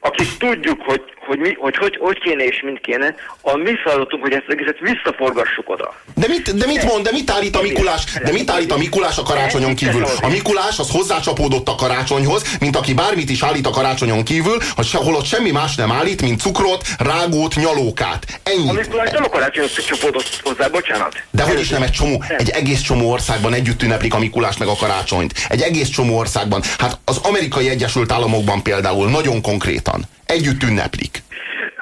akik 0.00 0.36
tudjuk, 0.36 0.82
hogy 0.82 1.02
hogy, 1.28 1.38
mi, 1.38 1.56
hogy, 1.58 1.76
hogy 1.76 1.96
hogy 2.00 2.18
kéne 2.18 2.44
és 2.44 2.60
mint 2.64 2.80
kéne, 2.80 3.14
a 3.40 3.56
mi 3.56 3.74
feladatunk, 3.84 4.22
hogy 4.22 4.32
ezt 4.32 4.44
egészet 4.48 4.78
visszaforgassuk 4.78 5.70
oda. 5.70 5.94
De 6.14 6.26
mit, 6.28 6.56
de 6.56 6.66
mit 6.66 6.82
mond, 6.82 7.04
de 7.04 7.10
mit 7.12 7.30
állít 7.30 7.56
a 7.56 7.62
Mikulás, 7.62 8.04
de 8.24 8.32
mit 8.32 8.50
állít 8.50 8.72
a 8.72 8.76
Mikulás 8.76 9.18
a 9.18 9.22
karácsonyon 9.22 9.74
kívül? 9.74 10.04
A 10.20 10.28
Mikulás 10.28 10.78
az 10.78 10.90
hozzácsapódott 10.90 11.68
a 11.68 11.74
karácsonyhoz, 11.74 12.56
mint 12.60 12.76
aki 12.76 12.94
bármit 12.94 13.30
is 13.30 13.42
állít 13.42 13.66
a 13.66 13.70
karácsonyon 13.70 14.24
kívül, 14.24 14.56
hogy 14.76 14.90
holott 14.92 15.24
semmi 15.24 15.50
más 15.50 15.74
nem 15.74 15.92
állít, 15.92 16.22
mint 16.22 16.40
cukrot, 16.40 16.82
rágót, 16.98 17.54
nyalókát. 17.54 18.40
Ennyi. 18.42 18.68
A 18.68 18.72
Mikulás 18.72 19.10
nem 19.10 19.24
a 19.24 19.28
karácsonyhoz 19.28 19.84
csapódott 19.84 20.40
hozzá, 20.42 20.68
bocsánat. 20.68 21.22
De 21.30 21.42
hogy 21.42 21.60
is 21.60 21.68
nem 21.68 21.82
egy 21.82 21.90
csomó, 21.90 22.22
egy 22.38 22.48
egész 22.48 22.80
csomó 22.80 23.10
országban 23.10 23.54
együtt 23.54 23.82
ünneplik 23.82 24.14
a 24.14 24.18
Mikulás 24.18 24.56
meg 24.56 24.68
a 24.68 24.76
karácsonyt. 24.76 25.32
Egy 25.48 25.60
egész 25.60 25.88
csomó 25.88 26.18
országban. 26.18 26.62
Hát 26.78 26.98
az 27.04 27.16
amerikai 27.22 27.68
Egyesült 27.68 28.12
Államokban 28.12 28.62
például 28.62 29.10
nagyon 29.10 29.42
konkrétan 29.88 30.00
együtt 30.26 30.62
ünneplik. 30.62 31.18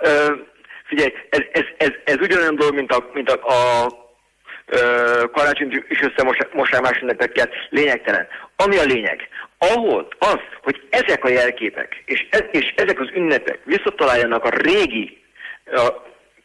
Ö, 0.01 0.33
figyelj, 0.85 1.13
ez, 1.31 1.41
ez, 1.53 1.65
ez, 1.77 1.91
ez 2.05 2.17
ugyanolyan 2.21 2.57
dolog, 2.57 2.75
mint 2.75 2.93
a, 2.93 3.11
mint 3.13 3.31
a, 3.31 3.39
a 3.53 3.87
karácsony 5.33 5.85
és 5.89 6.01
összemosá 6.01 6.81
más 6.81 7.01
ünnepekkel, 7.03 7.49
lényegtelen. 7.71 8.27
Ami 8.57 8.77
a 8.77 8.83
lényeg, 8.83 9.29
ahol 9.59 10.09
az, 10.19 10.39
hogy 10.63 10.81
ezek 10.91 11.25
a 11.25 11.29
jelképek 11.29 12.03
és, 12.07 12.27
ez, 12.31 12.43
és 12.51 12.75
ezek 12.77 13.01
az 13.01 13.09
ünnepek 13.15 13.59
visszataláljanak 13.65 14.45
a 14.45 14.51
régi, 14.51 15.25
a 15.67 15.93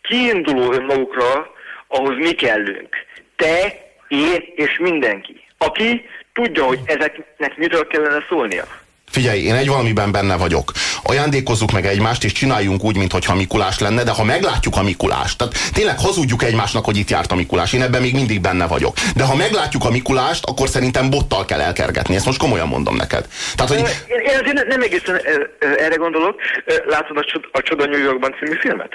kiinduló 0.01 0.72
önmagukra, 0.72 1.51
ahhoz 1.88 2.15
mi 2.15 2.32
kellünk. 2.32 2.96
Te, 3.36 3.74
én 4.08 4.44
és 4.56 4.77
mindenki. 4.80 5.44
Aki 5.58 6.06
tudja, 6.34 6.63
hogy 6.63 6.80
ezeknek 6.86 7.58
miről 7.58 7.88
kellene 7.88 8.25
szólnia. 8.30 8.63
Figyelj, 9.12 9.39
én 9.39 9.56
egy 9.56 9.68
valamiben 9.68 10.12
benne 10.12 10.38
vagyok. 10.38 10.72
Ajándékozzuk 11.12 11.72
meg 11.72 11.86
egymást, 11.86 12.24
és 12.24 12.32
csináljunk 12.32 12.84
úgy, 12.84 12.98
mintha 12.98 13.36
Mikulás 13.36 13.80
lenne, 13.80 14.03
de 14.03 14.12
ha 14.12 14.24
meglátjuk 14.24 14.75
a 14.75 14.84
Mikulást, 14.84 15.38
tehát 15.38 15.53
tényleg 15.74 16.00
hazudjuk 16.00 16.44
egymásnak, 16.44 16.86
hogy 16.86 16.98
itt 16.98 17.10
járt 17.10 17.32
a 17.32 17.36
Mikulás, 17.36 17.74
én 17.74 17.82
ebben 17.82 18.01
még 18.01 18.13
mindig 18.13 18.41
benne 18.41 18.68
vagyok. 18.68 18.96
De 19.15 19.24
ha 19.24 19.36
meglátjuk 19.36 19.86
a 19.86 19.89
Mikulást, 19.89 20.46
akkor 20.46 20.68
szerintem 20.70 21.10
bottal 21.10 21.46
kell 21.46 21.62
elkergetni. 21.62 22.15
Ezt 22.15 22.25
most 22.25 22.39
komolyan 22.39 22.68
mondom 22.68 22.96
neked. 22.96 23.27
Tehát, 23.56 23.72
hogy... 23.72 23.80
Én, 23.80 24.20
én 24.20 24.39
azért 24.41 24.68
nem 24.68 24.82
egészen 24.82 25.22
erre 25.60 25.96
gondolok. 25.96 26.41
Látod 26.86 27.18
a, 27.18 27.24
Csod 27.24 27.44
a 27.51 27.62
Csoda 27.62 27.86
New 27.86 28.03
Yorkban 28.03 28.36
című 28.39 28.58
filmet? 28.60 28.91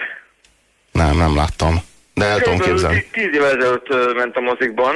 Nem, 0.93 1.17
nem 1.17 1.37
láttam. 1.37 1.83
De 2.15 2.25
el 2.25 2.41
tudom 2.41 2.59
képzelni. 2.59 3.07
Tíz 3.13 3.35
évvel 3.35 3.57
ezelőtt 3.57 4.15
ment 4.15 4.37
a 4.37 4.41
mozikban. 4.41 4.95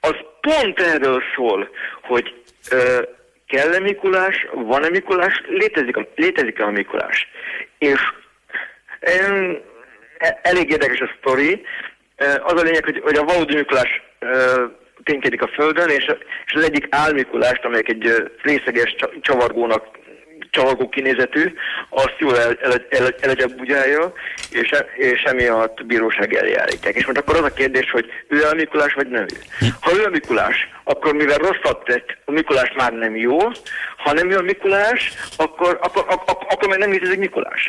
Az 0.00 0.14
pont 0.40 0.80
erről 0.80 1.22
szól, 1.34 1.68
hogy 2.02 2.34
kell-e 3.50 3.78
Mikulás, 3.78 4.46
van-e 4.52 4.88
Mikulás, 4.88 5.42
létezik 5.48 5.96
a, 5.96 6.06
létezik 6.14 6.60
a 6.60 6.70
Mikulás. 6.70 7.28
És 7.78 8.00
em, 9.00 9.58
elég 10.42 10.70
érdekes 10.70 11.00
a 11.00 11.10
sztori. 11.18 11.62
Az 12.42 12.60
a 12.60 12.64
lényeg, 12.64 12.84
hogy, 12.84 13.00
hogy 13.04 13.16
a 13.16 13.24
valódi 13.24 13.54
Mikulás 13.54 14.02
ténykedik 15.04 15.42
a 15.42 15.50
földön, 15.54 15.88
és, 15.88 16.04
és 16.46 16.52
az 16.52 16.64
egyik 16.64 16.86
álmikulást, 16.90 17.64
amelyek 17.64 17.88
egy 17.88 18.30
részeges 18.42 18.96
csavargónak 19.20 19.98
csavargó 20.50 20.88
kinézetű, 20.88 21.54
azt 21.88 22.14
jól 22.18 22.38
el, 22.38 22.56
el, 22.60 22.72
el, 22.90 23.08
el 23.20 23.34
és, 24.50 24.74
és 24.96 25.22
emiatt 25.22 25.86
bíróság 25.86 26.34
eljárítják. 26.34 26.94
És 26.94 27.06
most 27.06 27.18
akkor 27.18 27.36
az 27.36 27.44
a 27.44 27.52
kérdés, 27.52 27.90
hogy 27.90 28.06
ő 28.28 28.42
a 28.44 28.54
Mikulás, 28.54 28.92
vagy 28.94 29.08
nem 29.08 29.22
ő. 29.22 29.66
Ha 29.80 29.90
ő 29.96 30.04
a 30.04 30.08
Mikulás, 30.08 30.68
akkor 30.84 31.14
mivel 31.14 31.38
rosszat 31.38 31.84
tett, 31.84 32.18
a 32.24 32.30
Mikulás 32.30 32.72
már 32.76 32.92
nem 32.92 33.16
jó, 33.16 33.38
ha 34.04 34.12
nem 34.12 34.30
ő 34.30 34.36
a 34.36 34.42
Mikulás, 34.42 35.12
akkor, 35.36 35.78
akkor, 35.82 36.04
akkor, 36.08 36.36
akkor 36.48 36.68
meg 36.68 36.78
nem 36.78 36.90
létezik 36.90 37.18
Mikulás. 37.18 37.68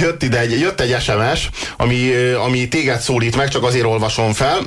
Jött 0.00 0.22
ide 0.22 0.38
egy, 0.38 0.60
jött 0.60 0.80
egy 0.80 1.00
SMS, 1.00 1.48
ami, 1.76 2.12
ami 2.34 2.68
téged 2.68 2.98
szólít 2.98 3.36
meg, 3.36 3.48
csak 3.48 3.62
azért 3.62 3.84
olvasom 3.84 4.32
fel. 4.32 4.58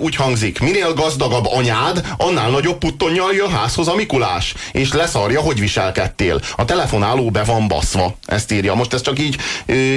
Úgy 0.00 0.16
hangzik, 0.16 0.60
minél 0.60 0.92
gazdagabb 0.92 1.44
anyád, 1.46 2.00
annál 2.16 2.50
nagyobb 2.50 2.78
puttonnyal 2.78 3.34
jön 3.34 3.50
házhoz 3.50 3.88
a 3.88 3.94
Mikulás, 3.94 4.54
és 4.72 4.92
leszarja, 4.92 5.40
hogy 5.40 5.60
viselkedtél. 5.60 6.40
A 6.56 6.64
telefonáló 6.64 7.30
be 7.30 7.44
van 7.44 7.68
baszva, 7.68 8.16
ezt 8.26 8.52
írja. 8.52 8.74
Most 8.74 8.94
ezt 8.94 9.04
csak 9.04 9.18
így, 9.18 9.36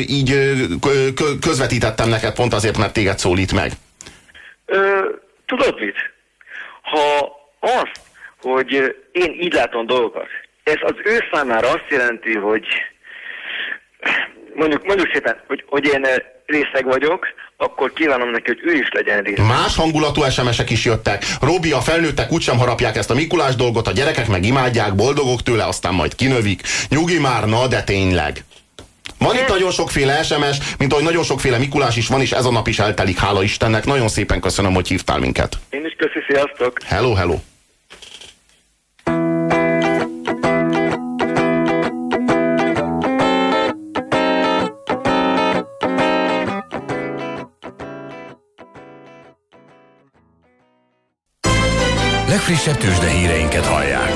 így 0.08 0.52
közvetítettem 1.42 2.10
neked 2.10 2.34
pont 2.34 2.54
azért, 2.54 2.78
mert 2.78 2.94
téged 2.94 3.20
szólít 3.20 3.54
meg. 3.54 3.72
Ö, 4.66 5.00
tudod 5.46 5.80
mit? 5.80 5.96
Ha 6.82 7.36
azt, 7.60 8.00
hogy 8.42 8.72
én 9.12 9.38
így 9.40 9.54
látom 9.54 9.86
dolgokat, 9.86 10.28
ez 10.64 10.78
az 10.82 10.96
ő 11.04 11.20
számára 11.32 11.68
azt 11.68 11.86
jelenti, 11.90 12.36
hogy 12.38 12.66
mondjuk, 14.56 14.86
mondjuk 14.86 15.10
szépen, 15.14 15.42
hogy, 15.48 15.64
hogy 15.68 15.86
én 15.86 16.06
részeg 16.46 16.86
vagyok, 16.86 17.28
akkor 17.58 17.94
kívánom 17.94 18.30
neki, 18.30 18.48
hogy 18.48 18.60
ő 18.64 18.74
is 18.74 18.90
legyen 18.92 19.24
részeg. 19.24 19.46
Más 19.46 19.76
hangulatú 19.76 20.30
SMS-ek 20.30 20.70
is 20.70 20.86
jöttek. 20.86 21.26
Robi, 21.42 21.72
a 21.72 21.80
felnőttek 21.80 22.32
úgysem 22.32 22.58
harapják 22.58 22.96
ezt 22.96 23.12
a 23.12 23.14
Mikulás 23.14 23.56
dolgot, 23.56 23.88
a 23.88 23.92
gyerekek 23.92 24.28
meg 24.28 24.46
imádják, 24.46 24.96
boldogok 24.96 25.44
tőle, 25.44 25.66
aztán 25.66 25.94
majd 25.94 26.16
kinövik. 26.16 26.62
Nyugi 26.90 27.20
már, 27.20 27.46
na 27.46 27.68
de 27.68 27.84
tényleg. 27.84 28.44
Van 29.22 29.36
itt 29.36 29.48
nagyon 29.48 29.72
sokféle 29.72 30.24
SMS, 30.24 30.58
mint 30.78 30.92
ahogy 30.92 31.04
nagyon 31.04 31.24
sokféle 31.24 31.58
Mikulás 31.58 31.98
is 31.98 32.08
van, 32.08 32.22
és 32.22 32.32
ez 32.32 32.46
a 32.46 32.52
nap 32.52 32.68
is 32.68 32.80
eltelik, 32.80 33.20
hála 33.20 33.44
Istennek. 33.44 33.86
Nagyon 33.86 34.08
szépen 34.08 34.40
köszönöm, 34.40 34.74
hogy 34.74 34.88
hívtál 34.88 35.20
minket. 35.20 35.58
Én 35.70 35.86
is 35.86 35.96
köszi, 35.98 36.20
sziasztok! 36.28 36.82
Hello, 36.86 37.14
hello. 37.14 37.36
Legfrissebb 52.28 52.78
tőzsdehíreinket 52.78 53.66
hallják. 53.66 54.14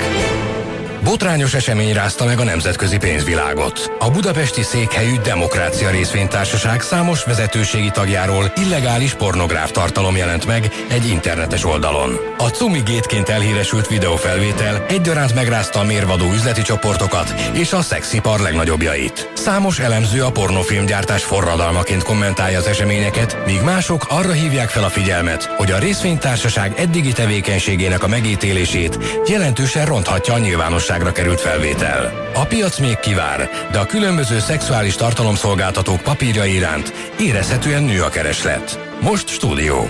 Botrányos 1.05 1.53
esemény 1.53 1.93
rázta 1.93 2.25
meg 2.25 2.39
a 2.39 2.43
nemzetközi 2.43 2.97
pénzvilágot. 2.97 3.91
A 3.99 4.09
budapesti 4.11 4.63
székhelyű 4.63 5.15
Demokrácia 5.23 5.89
Részvénytársaság 5.89 6.81
számos 6.81 7.23
vezetőségi 7.23 7.89
tagjáról 7.89 8.51
illegális 8.55 9.13
pornográf 9.13 9.71
tartalom 9.71 10.15
jelent 10.15 10.45
meg 10.45 10.71
egy 10.89 11.07
internetes 11.07 11.65
oldalon. 11.65 12.19
A 12.37 12.47
Cumi 12.47 12.81
gétként 12.85 13.29
elhíresült 13.29 13.87
videófelvétel 13.87 14.85
egyaránt 14.87 15.35
megrázta 15.35 15.79
a 15.79 15.83
mérvadó 15.83 16.31
üzleti 16.31 16.61
csoportokat 16.61 17.33
és 17.53 17.73
a 17.73 17.81
szexipar 17.81 18.39
legnagyobbjait. 18.39 19.29
Számos 19.33 19.79
elemző 19.79 20.23
a 20.23 20.31
pornofilmgyártás 20.31 21.23
forradalmaként 21.23 22.03
kommentálja 22.03 22.57
az 22.57 22.67
eseményeket, 22.67 23.45
míg 23.45 23.61
mások 23.61 24.05
arra 24.09 24.31
hívják 24.31 24.69
fel 24.69 24.83
a 24.83 24.89
figyelmet, 24.89 25.43
hogy 25.43 25.71
a 25.71 25.79
részvénytársaság 25.79 26.73
eddigi 26.77 27.11
tevékenységének 27.11 28.03
a 28.03 28.07
megítélését 28.07 28.97
jelentősen 29.27 29.85
ronthatja 29.85 30.33
a 30.33 30.37
nyilvánosság 30.37 30.94
nyilvánosságra 30.95 31.11
került 31.11 31.41
felvétel. 31.41 32.31
A 32.33 32.45
piac 32.45 32.79
még 32.79 32.99
kivár, 32.99 33.49
de 33.71 33.79
a 33.79 33.85
különböző 33.85 34.39
szexuális 34.39 34.95
tartalomszolgáltatók 34.95 36.01
papírja 36.01 36.45
iránt 36.45 36.93
érezhetően 37.19 37.83
nő 37.83 38.01
a 38.01 38.09
kereslet. 38.09 38.79
Most 39.01 39.27
stúdió. 39.27 39.89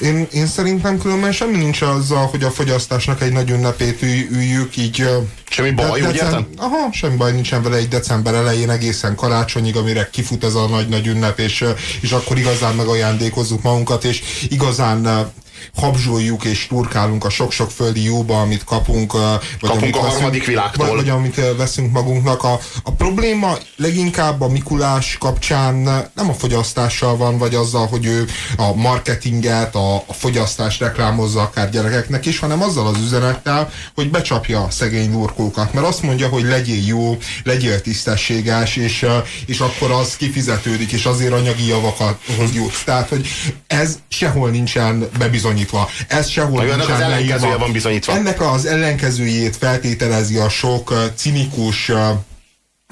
Én, 0.00 0.26
én 0.32 0.46
szerintem 0.46 0.98
különben 0.98 1.32
semmi 1.32 1.56
nincs 1.56 1.80
azzal, 1.82 2.26
hogy 2.26 2.42
a 2.42 2.50
fogyasztásnak 2.50 3.22
egy 3.22 3.32
nagy 3.32 3.50
ünnepét 3.50 4.02
üljük 4.30 4.76
így... 4.76 5.08
Semmi 5.50 5.70
baj, 5.70 6.00
de, 6.00 6.08
úgy 6.08 6.14
értem? 6.14 6.46
Aha, 6.56 6.92
semmi 6.92 7.16
baj 7.16 7.32
nincsen 7.32 7.62
vele 7.62 7.76
egy 7.76 7.88
december 7.88 8.34
elején 8.34 8.70
egészen 8.70 9.14
karácsonyig, 9.14 9.76
amire 9.76 10.08
kifut 10.12 10.44
ez 10.44 10.54
a 10.54 10.68
nagy-nagy 10.68 11.06
ünnep, 11.06 11.38
és, 11.38 11.64
és 12.00 12.10
akkor 12.10 12.38
igazán 12.38 12.74
megajándékozzuk 12.74 13.62
magunkat, 13.62 14.04
és 14.04 14.22
igazán 14.48 15.32
habzsoljuk 15.74 16.44
és 16.44 16.66
turkálunk 16.66 17.24
a 17.24 17.30
sok-sok 17.30 17.70
földi 17.70 18.04
jóba, 18.04 18.40
amit 18.40 18.64
kapunk. 18.64 19.12
Vagy 19.12 19.20
kapunk 19.60 19.82
amit 19.82 19.96
a 19.96 19.98
harmadik 19.98 20.22
veszünk, 20.22 20.46
világtól. 20.46 20.86
Vagy, 20.86 20.96
vagy 20.96 21.08
amit 21.08 21.40
veszünk 21.56 21.92
magunknak. 21.92 22.42
A, 22.42 22.60
a 22.82 22.92
probléma 22.92 23.56
leginkább 23.76 24.40
a 24.40 24.48
Mikulás 24.48 25.16
kapcsán 25.20 25.74
nem 26.14 26.28
a 26.28 26.32
fogyasztással 26.32 27.16
van, 27.16 27.38
vagy 27.38 27.54
azzal, 27.54 27.86
hogy 27.86 28.06
ő 28.06 28.26
a 28.56 28.74
marketinget, 28.74 29.74
a, 29.74 29.94
a 29.94 30.12
fogyasztást 30.12 30.80
reklámozza 30.80 31.40
akár 31.40 31.70
gyerekeknek 31.70 32.26
is, 32.26 32.38
hanem 32.38 32.62
azzal 32.62 32.86
az 32.86 33.00
üzenettel, 33.00 33.70
hogy 33.94 34.10
becsapja 34.10 34.62
a 34.62 34.70
szegény 34.70 35.10
nurkókat. 35.10 35.72
Mert 35.72 35.86
azt 35.86 36.02
mondja, 36.02 36.28
hogy 36.28 36.42
legyél 36.42 36.86
jó, 36.86 37.16
legyél 37.44 37.80
tisztességes, 37.80 38.76
és, 38.76 39.06
és 39.46 39.60
akkor 39.60 39.90
az 39.90 40.16
kifizetődik, 40.16 40.92
és 40.92 41.04
azért 41.04 41.32
anyagi 41.32 41.66
javakat 41.66 42.18
jutsz. 42.54 42.84
Tehát, 42.84 43.08
hogy 43.08 43.26
ez 43.66 43.98
sehol 44.08 44.50
nincsen 44.50 45.08
bebizonyítva 45.18 45.51
bizonyítva. 45.52 45.88
Ez 46.08 46.28
sehol 46.28 46.62
ennek 46.62 46.88
az 46.88 47.00
ellenkezője 47.00 47.56
van 47.56 47.72
bizonyítva. 47.72 48.12
Ennek 48.12 48.40
az 48.40 48.66
ellenkezőjét 48.66 49.56
feltételezi 49.56 50.36
a 50.36 50.48
sok 50.48 50.94
cinikus 51.16 51.90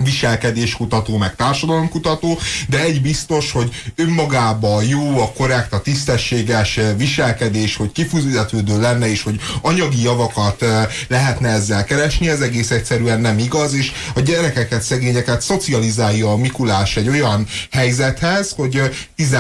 viselkedéskutató, 0.03 1.17
meg 1.17 1.37
társadalomkutató, 1.37 2.39
de 2.69 2.81
egy 2.81 3.03
biztos, 3.03 3.53
hogy 3.53 3.71
önmagában 3.97 4.85
jó, 4.85 5.21
a 5.21 5.33
korrekt, 5.33 5.73
a 5.73 5.81
tisztességes 5.81 6.81
viselkedés, 6.97 7.77
hogy 7.77 7.93
kifizetődő 7.93 8.81
lenne, 8.81 9.11
és 9.11 9.23
hogy 9.23 9.41
anyagi 9.63 10.03
javakat 10.03 10.65
lehetne 11.09 11.49
ezzel 11.49 11.85
keresni, 11.85 12.29
ez 12.29 12.41
egész 12.41 12.71
egyszerűen 12.71 13.21
nem 13.21 13.39
igaz, 13.39 13.75
és 13.75 13.93
a 14.15 14.21
gyerekeket, 14.21 14.83
szegényeket 14.83 15.41
szocializálja 15.41 16.31
a 16.31 16.37
Mikulás 16.37 16.97
egy 16.97 17.09
olyan 17.09 17.47
helyzethez, 17.71 18.53
hogy 18.57 18.81
10 19.17 19.35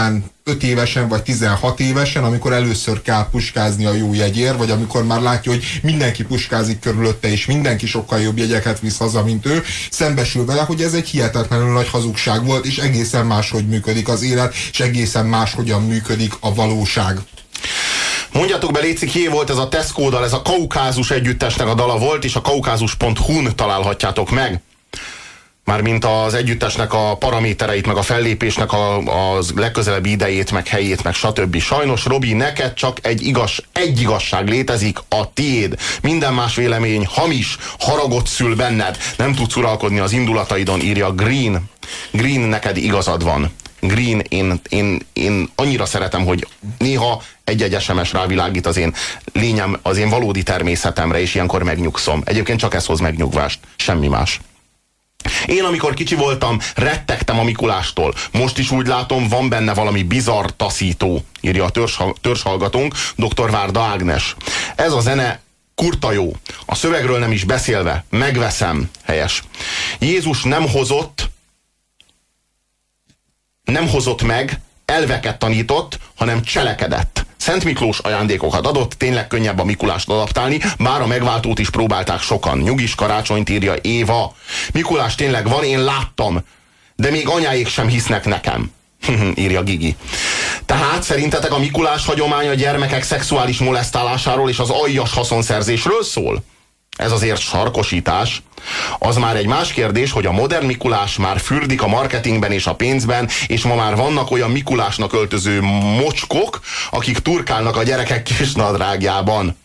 5 0.50 0.62
évesen 0.62 1.08
vagy 1.08 1.22
16 1.22 1.80
évesen, 1.80 2.24
amikor 2.24 2.52
először 2.52 3.02
kell 3.02 3.26
puskázni 3.30 3.84
a 3.84 3.92
jó 3.92 4.14
jegyér, 4.14 4.56
vagy 4.56 4.70
amikor 4.70 5.04
már 5.04 5.20
látja, 5.20 5.52
hogy 5.52 5.64
mindenki 5.82 6.24
puskázik 6.24 6.80
körülötte, 6.80 7.30
és 7.30 7.46
mindenki 7.46 7.86
sokkal 7.86 8.20
jobb 8.20 8.38
jegyeket 8.38 8.80
visz 8.80 8.98
haza, 8.98 9.24
mint 9.24 9.46
ő, 9.46 9.62
szembesül 9.90 10.44
vele, 10.44 10.62
hogy 10.62 10.82
ez 10.82 10.92
egy 10.92 11.08
hihetetlenül 11.08 11.72
nagy 11.72 11.88
hazugság 11.88 12.44
volt, 12.44 12.66
és 12.66 12.78
egészen 12.78 13.26
máshogy 13.26 13.66
működik 13.66 14.08
az 14.08 14.22
élet, 14.22 14.54
és 14.72 14.80
egészen 14.80 15.26
máshogyan 15.26 15.82
működik 15.82 16.34
a 16.40 16.54
valóság. 16.54 17.18
Mondjatok 18.32 18.72
be, 18.72 18.80
Léci, 18.80 19.06
ki 19.06 19.28
volt 19.28 19.50
ez 19.50 19.56
a 19.56 19.68
Tesco-dal, 19.68 20.24
ez 20.24 20.32
a 20.32 20.42
Kaukázus 20.42 21.10
együttesnek 21.10 21.66
a 21.66 21.74
dala 21.74 21.98
volt, 21.98 22.24
és 22.24 22.34
a 22.34 22.40
kaukázus.hu-n 22.40 23.52
találhatjátok 23.56 24.30
meg 24.30 24.60
mármint 25.64 26.04
az 26.04 26.34
együttesnek 26.34 26.92
a 26.92 27.16
paramétereit, 27.16 27.86
meg 27.86 27.96
a 27.96 28.02
fellépésnek 28.02 28.72
a, 28.72 28.96
a 28.96 29.42
legközelebbi 29.56 30.10
idejét, 30.10 30.50
meg 30.50 30.66
helyét, 30.66 31.02
meg 31.02 31.14
stb. 31.14 31.60
Sajnos, 31.60 32.04
Robi, 32.04 32.32
neked 32.32 32.74
csak 32.74 32.98
egy, 33.02 33.22
igaz, 33.22 33.50
egy 33.72 34.00
igazság 34.00 34.48
létezik, 34.48 34.98
a 35.08 35.32
tiéd. 35.32 35.78
Minden 36.02 36.34
más 36.34 36.54
vélemény 36.54 37.06
hamis, 37.06 37.56
haragot 37.78 38.26
szül 38.26 38.56
benned. 38.56 38.96
Nem 39.16 39.34
tudsz 39.34 39.56
uralkodni 39.56 39.98
az 39.98 40.12
indulataidon, 40.12 40.80
írja 40.80 41.12
Green. 41.12 41.70
Green, 42.10 42.40
neked 42.40 42.76
igazad 42.76 43.24
van. 43.24 43.50
Green, 43.80 44.20
én, 44.28 44.60
én, 44.68 45.00
én 45.12 45.48
annyira 45.54 45.86
szeretem, 45.86 46.24
hogy 46.24 46.46
néha 46.78 47.22
egy-egy 47.44 47.80
SMS 47.80 48.12
rávilágít 48.12 48.66
az 48.66 48.76
én 48.76 48.94
lényem, 49.32 49.78
az 49.82 49.96
én 49.96 50.08
valódi 50.08 50.42
természetemre, 50.42 51.20
és 51.20 51.34
ilyenkor 51.34 51.62
megnyugszom. 51.62 52.22
Egyébként 52.24 52.58
csak 52.58 52.74
ez 52.74 52.86
hoz 52.86 53.00
megnyugvást, 53.00 53.58
semmi 53.76 54.08
más. 54.08 54.40
Én, 55.46 55.64
amikor 55.64 55.94
kicsi 55.94 56.14
voltam, 56.14 56.58
rettegtem 56.74 57.38
a 57.38 57.42
Mikulástól. 57.42 58.14
Most 58.32 58.58
is 58.58 58.70
úgy 58.70 58.86
látom, 58.86 59.28
van 59.28 59.48
benne 59.48 59.74
valami 59.74 60.02
bizarr 60.02 60.46
taszító, 60.56 61.24
írja 61.40 61.64
a 61.64 61.70
törzshallgatónk, 62.20 62.94
dr. 63.16 63.50
Várda 63.50 63.80
Ágnes. 63.80 64.36
Ez 64.76 64.92
a 64.92 65.00
zene 65.00 65.40
kurta 65.74 66.12
jó. 66.12 66.32
A 66.66 66.74
szövegről 66.74 67.18
nem 67.18 67.32
is 67.32 67.44
beszélve. 67.44 68.04
Megveszem. 68.10 68.90
Helyes. 69.04 69.42
Jézus 69.98 70.42
nem 70.42 70.68
hozott, 70.68 71.30
nem 73.64 73.88
hozott 73.88 74.22
meg, 74.22 74.60
elveket 74.84 75.38
tanított, 75.38 75.98
hanem 76.14 76.42
cselekedett. 76.42 77.19
Szent 77.50 77.64
Miklós 77.64 77.98
ajándékokat 77.98 78.66
adott, 78.66 78.92
tényleg 78.92 79.26
könnyebb 79.26 79.58
a 79.58 79.64
Mikulást 79.64 80.08
adaptálni, 80.08 80.60
bár 80.78 81.00
a 81.00 81.06
megváltót 81.06 81.58
is 81.58 81.70
próbálták 81.70 82.20
sokan. 82.20 82.58
Nyugis 82.58 82.94
karácsonyt 82.94 83.48
írja 83.48 83.74
Éva. 83.80 84.34
Mikulás 84.72 85.14
tényleg 85.14 85.48
van, 85.48 85.64
én 85.64 85.84
láttam, 85.84 86.44
de 86.96 87.10
még 87.10 87.28
anyáik 87.28 87.68
sem 87.68 87.88
hisznek 87.88 88.24
nekem. 88.24 88.72
írja 89.34 89.62
Gigi. 89.62 89.96
Tehát 90.66 91.02
szerintetek 91.02 91.52
a 91.52 91.58
Mikulás 91.58 92.06
hagyomány 92.06 92.48
a 92.48 92.54
gyermekek 92.54 93.02
szexuális 93.02 93.58
molesztálásáról 93.58 94.48
és 94.48 94.58
az 94.58 94.70
aljas 94.70 95.12
haszonszerzésről 95.12 96.02
szól? 96.02 96.42
Ez 97.00 97.12
azért 97.12 97.40
sarkosítás. 97.40 98.42
Az 98.98 99.16
már 99.16 99.36
egy 99.36 99.46
más 99.46 99.72
kérdés, 99.72 100.12
hogy 100.12 100.26
a 100.26 100.32
modern 100.32 100.66
Mikulás 100.66 101.16
már 101.16 101.40
fürdik 101.40 101.82
a 101.82 101.86
marketingben 101.86 102.52
és 102.52 102.66
a 102.66 102.74
pénzben, 102.74 103.28
és 103.46 103.62
ma 103.62 103.74
már 103.74 103.96
vannak 103.96 104.30
olyan 104.30 104.50
Mikulásnak 104.50 105.12
öltöző 105.12 105.60
mocskok, 106.00 106.60
akik 106.90 107.18
turkálnak 107.18 107.76
a 107.76 107.82
gyerekek 107.82 108.22
kis 108.22 108.52
nadrágjában. 108.52 109.56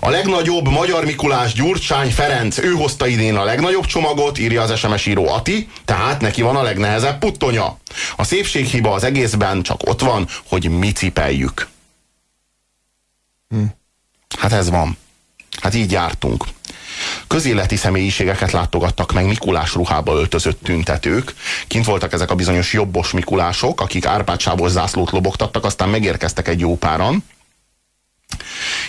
A 0.00 0.10
legnagyobb 0.10 0.68
magyar 0.68 1.04
Mikulás 1.04 1.52
Gyurcsány 1.52 2.10
Ferenc, 2.10 2.58
ő 2.58 2.70
hozta 2.72 3.06
idén 3.06 3.36
a 3.36 3.44
legnagyobb 3.44 3.86
csomagot, 3.86 4.38
írja 4.38 4.62
az 4.62 4.78
SMS 4.78 5.06
író 5.06 5.28
Ati, 5.28 5.68
tehát 5.84 6.20
neki 6.20 6.42
van 6.42 6.56
a 6.56 6.62
legnehezebb 6.62 7.18
puttonya. 7.18 7.78
A 8.16 8.24
szépséghiba 8.24 8.92
az 8.92 9.04
egészben 9.04 9.62
csak 9.62 9.88
ott 9.88 10.00
van, 10.00 10.28
hogy 10.48 10.70
mi 10.78 10.92
cipeljük. 10.92 11.68
Hm. 13.48 13.64
Hát 14.38 14.52
ez 14.52 14.70
van. 14.70 14.96
Hát 15.60 15.74
így 15.74 15.92
jártunk. 15.92 16.44
Közéleti 17.34 17.76
személyiségeket 17.76 18.50
látogattak 18.50 19.12
meg 19.12 19.26
Mikulás 19.26 19.74
ruhába 19.74 20.14
öltözött 20.14 20.62
tüntetők. 20.62 21.34
Kint 21.66 21.84
voltak 21.84 22.12
ezek 22.12 22.30
a 22.30 22.34
bizonyos 22.34 22.72
jobbos 22.72 23.10
Mikulások, 23.10 23.80
akik 23.80 24.06
árpádsávos 24.06 24.70
zászlót 24.70 25.10
lobogtattak, 25.10 25.64
aztán 25.64 25.88
megérkeztek 25.88 26.48
egy 26.48 26.60
jó 26.60 26.76
páran. 26.76 27.24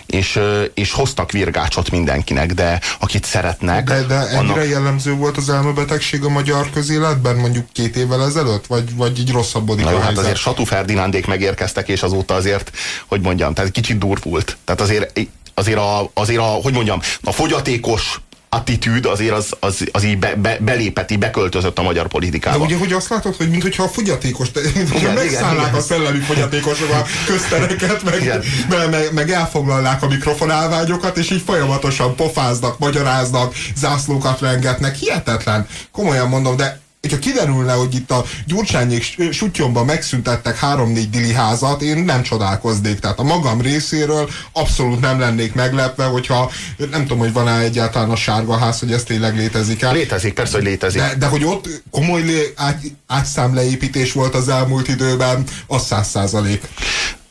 és, 0.05 0.39
és 0.73 0.91
hoztak 0.91 1.31
virgácsot 1.31 1.91
mindenkinek, 1.91 2.53
de 2.53 2.79
akit 2.99 3.25
szeretnek... 3.25 3.83
De, 3.83 4.03
de 4.03 4.15
ennyire 4.15 4.37
annak... 4.37 4.67
jellemző 4.67 5.13
volt 5.13 5.37
az 5.37 5.49
elmebetegség 5.49 6.23
a 6.23 6.29
magyar 6.29 6.69
közéletben 6.69 7.35
mondjuk 7.35 7.65
két 7.71 7.95
évvel 7.95 8.25
ezelőtt? 8.25 8.67
Vagy, 8.67 8.95
vagy 8.95 9.19
így 9.19 9.31
rosszabbodik 9.31 9.85
Na 9.85 9.91
jó, 9.91 9.95
a 9.95 9.99
hát 9.99 10.07
helyzet? 10.07 10.23
azért 10.23 10.39
Satú 10.39 10.63
Ferdinándék 10.63 11.27
megérkeztek, 11.27 11.87
és 11.87 12.03
azóta 12.03 12.33
azért, 12.33 12.71
hogy 13.07 13.21
mondjam, 13.21 13.53
tehát 13.53 13.71
kicsit 13.71 13.97
durvult. 13.97 14.57
Tehát 14.63 14.81
azért, 14.81 15.19
azért, 15.53 15.77
a, 15.77 16.09
azért 16.13 16.39
a, 16.39 16.59
hogy 16.63 16.73
mondjam, 16.73 16.99
a 17.23 17.31
fogyatékos 17.31 18.19
attitűd 18.49 19.05
azért 19.05 19.33
az, 19.33 19.53
az, 19.59 19.83
az 19.91 20.03
így 20.03 20.19
be, 20.19 20.35
be, 20.35 20.57
belépeti, 20.61 21.17
beköltözött 21.17 21.79
a 21.79 21.81
magyar 21.81 22.07
politikába. 22.07 22.57
De 22.57 22.63
ugye, 22.63 22.77
hogy 22.77 22.93
azt 22.93 23.09
látod, 23.09 23.35
hogy 23.35 23.49
mintha 23.49 23.83
a 23.83 23.87
fogyatékos, 23.87 24.47
mintha 24.75 25.13
megszállnák 25.13 25.67
igen, 25.67 25.79
a 25.79 25.81
szellemi 25.81 26.19
fogyatékosok 26.19 26.89
a 26.89 27.05
köztereket, 27.25 28.03
meg, 28.03 28.43
meg, 28.69 28.89
meg, 28.89 29.13
meg 29.13 29.31
elfoglalnák 29.31 30.03
a 30.03 30.07
mikrofonálvágyokat, 30.07 31.17
és 31.17 31.31
így 31.31 31.41
folyamatosan 31.45 32.15
pofáznak, 32.15 32.79
magyaráznak, 32.79 33.53
zászlókat 33.75 34.39
rengetnek. 34.39 34.95
Hihetetlen. 34.95 35.67
Komolyan 35.91 36.27
mondom, 36.27 36.55
de 36.55 36.83
hogyha 37.11 37.31
kiderülne, 37.31 37.73
hogy 37.73 37.95
itt 37.95 38.11
a 38.11 38.25
Gyurcsányék 38.45 39.31
sutyomban 39.31 39.85
megszüntettek 39.85 40.57
három-négy 40.57 41.09
dili 41.09 41.33
házat, 41.33 41.81
én 41.81 41.97
nem 41.97 42.21
csodálkoznék. 42.21 42.99
Tehát 42.99 43.19
a 43.19 43.23
magam 43.23 43.61
részéről 43.61 44.29
abszolút 44.51 44.99
nem 44.99 45.19
lennék 45.19 45.53
meglepve, 45.53 46.05
hogyha 46.05 46.51
nem 46.91 47.01
tudom, 47.01 47.17
hogy 47.17 47.33
van-e 47.33 47.59
egyáltalán 47.59 48.09
a 48.09 48.15
sárga 48.15 48.57
ház, 48.57 48.79
hogy 48.79 48.91
ez 48.91 49.03
tényleg 49.03 49.35
létezik 49.35 49.81
el. 49.81 49.93
Létezik, 49.93 50.33
persze, 50.33 50.55
hogy 50.55 50.65
létezik. 50.65 51.01
De, 51.01 51.15
de 51.15 51.25
hogy 51.25 51.43
ott 51.43 51.83
komoly 51.91 52.23
ágy, 52.55 52.91
ágyszámleépítés 53.07 54.13
volt 54.13 54.35
az 54.35 54.49
elmúlt 54.49 54.87
időben, 54.87 55.43
az 55.67 55.85
száz 55.85 56.07
százalék. 56.07 56.61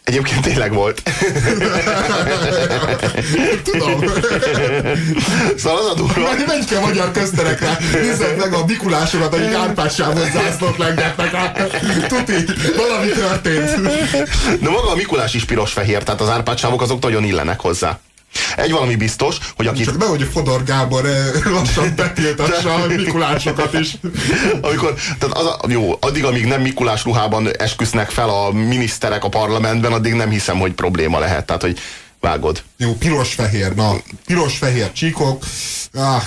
Egyébként 0.05 0.40
tényleg 0.40 0.73
volt. 0.73 1.03
Tudom. 3.64 4.05
Szóval 5.57 5.79
az 5.79 5.87
a 5.90 5.95
durva. 5.95 6.21
Menj, 6.21 6.45
menj 6.47 6.64
ki 6.64 6.75
a 6.75 6.81
magyar 6.81 7.11
közterekre, 7.11 7.79
nézzed 7.93 8.37
meg 8.38 8.53
a 8.53 8.64
Mikulásokat, 8.64 9.35
akik 9.35 9.55
árpássávon 9.55 10.31
zászlót 10.33 10.77
lengetnek. 10.79 11.31
Tuti, 12.09 12.45
valami 12.77 13.11
történt. 13.11 13.81
De 14.61 14.71
maga 14.71 14.90
a 14.90 14.95
Mikulás 14.95 15.35
is 15.35 15.45
piros-fehér, 15.45 16.03
tehát 16.03 16.21
az 16.21 16.29
árpádsávok 16.29 16.83
azok 16.83 17.03
nagyon 17.03 17.25
illenek 17.25 17.61
hozzá. 17.61 17.99
Egy 18.57 18.70
valami 18.70 18.97
biztos, 18.97 19.37
hogy 19.57 19.66
akit, 19.66 19.85
Csak 19.85 19.99
nehogy 19.99 20.29
Fodor 20.33 20.62
Gábor 20.64 21.07
eh, 21.07 21.44
lassan 21.44 21.92
betiltassa 21.97 22.75
a 22.75 22.87
Mikulásokat 22.87 23.73
is. 23.73 23.97
amikor, 24.61 24.94
tehát 25.18 25.37
az 25.37 25.47
a, 25.47 25.59
jó, 25.68 25.97
addig, 26.01 26.25
amíg 26.25 26.44
nem 26.44 26.61
Mikulás 26.61 27.05
ruhában 27.05 27.57
esküsznek 27.57 28.11
fel 28.11 28.29
a 28.29 28.53
miniszterek 28.53 29.25
a 29.25 29.29
parlamentben, 29.29 29.92
addig 29.92 30.12
nem 30.12 30.31
hiszem, 30.31 30.59
hogy 30.59 30.73
probléma 30.73 31.18
lehet. 31.18 31.47
Tehát, 31.47 31.62
hogy 31.62 31.79
vágod. 32.20 32.62
Jó, 32.77 32.92
piros-fehér, 32.92 33.75
na, 33.75 33.97
piros-fehér 34.27 34.92
csíkok. 34.92 35.44
Ah, 35.94 36.23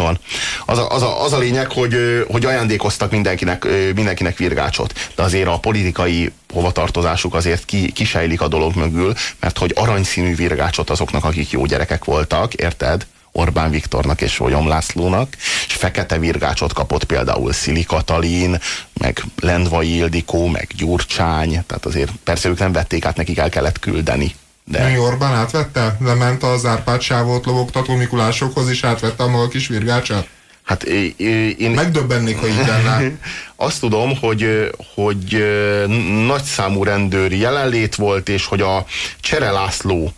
Van. 0.00 0.18
Az 0.66 0.78
a, 0.78 0.90
az, 0.90 1.02
a, 1.02 1.24
az 1.24 1.32
a 1.32 1.38
lényeg, 1.38 1.70
hogy, 1.70 2.24
hogy 2.28 2.44
ajándékoztak 2.44 3.10
mindenkinek, 3.10 3.66
mindenkinek 3.94 4.36
virgácsot, 4.36 5.10
de 5.14 5.22
azért 5.22 5.48
a 5.48 5.58
politikai 5.58 6.32
hovatartozásuk 6.52 7.34
azért 7.34 7.64
ki, 7.64 7.92
kisejlik 7.92 8.40
a 8.40 8.48
dolog 8.48 8.74
mögül, 8.74 9.14
mert 9.40 9.58
hogy 9.58 9.72
aranyszínű 9.74 10.34
virgácsot 10.34 10.90
azoknak, 10.90 11.24
akik 11.24 11.50
jó 11.50 11.64
gyerekek 11.64 12.04
voltak, 12.04 12.54
érted? 12.54 13.06
Orbán 13.32 13.70
Viktornak 13.70 14.20
és 14.20 14.32
Solyom 14.32 14.68
Lászlónak, 14.68 15.36
és 15.66 15.74
fekete 15.74 16.18
virgácsot 16.18 16.72
kapott 16.72 17.04
például 17.04 17.52
Szili 17.52 17.84
Katalin, 17.84 18.60
meg 18.92 19.24
Lendvai 19.40 19.94
Ildikó, 19.94 20.46
meg 20.46 20.68
Gyurcsány, 20.76 21.50
tehát 21.50 21.86
azért 21.86 22.10
persze 22.24 22.48
ők 22.48 22.58
nem 22.58 22.72
vették 22.72 23.04
át, 23.04 23.16
nekik 23.16 23.38
el 23.38 23.48
kellett 23.48 23.78
küldeni. 23.78 24.34
De 24.72 24.88
Mi 24.88 24.98
Orbán 24.98 25.34
átvette? 25.34 25.96
Lement 26.00 26.42
az 26.42 26.64
Árpád 26.64 27.00
sávot 27.00 27.46
lobogtató 27.46 27.94
Mikulásokhoz, 27.94 28.68
és 28.68 28.84
átvette 28.84 29.22
a 29.22 29.28
maga 29.28 29.48
kis 29.48 29.66
virgácsát? 29.66 30.28
hát 30.62 30.82
én, 30.82 31.70
Megdöbbennék, 31.70 32.38
ha 32.38 32.46
így 32.46 32.66
lenne. 32.66 33.10
Azt 33.56 33.80
tudom, 33.80 34.16
hogy, 34.16 34.70
hogy 34.94 35.34
ö, 35.34 35.86
nagy 36.26 36.42
számú 36.42 36.84
rendőr 36.84 37.32
jelenlét 37.32 37.94
volt, 37.94 38.28
és 38.28 38.46
hogy 38.46 38.60
a 38.60 38.84
Csere 39.20 39.50
László 39.50 40.12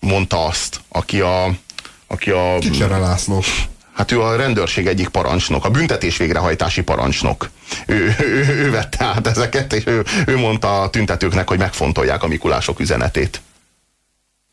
mondta 0.00 0.44
azt, 0.46 0.80
aki 0.88 1.20
a, 1.20 1.54
aki 2.06 2.30
a 2.30 2.58
Kicsere 2.58 2.98
László. 2.98 3.42
Hát 3.94 4.12
ő 4.12 4.20
a 4.20 4.36
rendőrség 4.36 4.86
egyik 4.86 5.08
parancsnok, 5.08 5.64
a 5.64 5.70
büntetés 5.70 6.16
végrehajtási 6.16 6.82
parancsnok. 6.82 7.50
Ő, 7.86 8.14
ő, 8.18 8.24
ő, 8.24 8.64
ő 8.64 8.70
vette 8.70 9.04
át 9.04 9.26
ezeket, 9.26 9.72
és 9.72 9.82
ő, 9.86 10.04
ő 10.26 10.36
mondta 10.36 10.80
a 10.82 10.90
tüntetőknek, 10.90 11.48
hogy 11.48 11.58
megfontolják 11.58 12.22
a 12.22 12.26
Mikulások 12.26 12.80
üzenetét. 12.80 13.40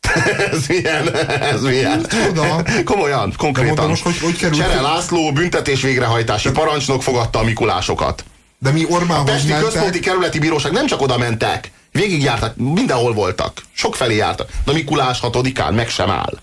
ez 0.52 0.66
milyen? 0.66 1.14
Ez 1.40 1.62
milyen? 1.62 2.06
Csoda. 2.24 2.62
Komolyan, 2.84 3.34
konkrétan. 3.36 3.68
mondom 3.74 3.88
most, 3.88 4.02
hogy- 4.02 4.18
hogy 4.18 4.36
került- 4.36 4.60
Csere 4.60 4.80
László 4.80 5.32
büntetés 5.32 5.82
végrehajtási 5.82 6.50
parancsnok 6.50 7.02
fogadta 7.02 7.38
a 7.38 7.42
Mikulásokot. 7.42 8.24
De 8.58 8.70
mi 8.70 8.86
Orbánhoz 8.88 9.30
Pesti 9.30 9.48
Központi 9.48 9.78
mentek, 9.78 10.00
Kerületi 10.00 10.38
Bíróság 10.38 10.72
nem 10.72 10.86
csak 10.86 11.00
oda 11.00 11.18
mentek, 11.18 11.70
végigjártak, 11.92 12.56
mindenhol 12.56 13.12
voltak, 13.12 13.62
sokfelé 13.72 14.16
jártak. 14.16 14.48
De 14.64 14.70
a 14.70 14.74
Mikulás 14.74 15.20
hatodikán 15.20 15.74
meg 15.74 15.88
sem 15.88 16.10
áll. 16.10 16.38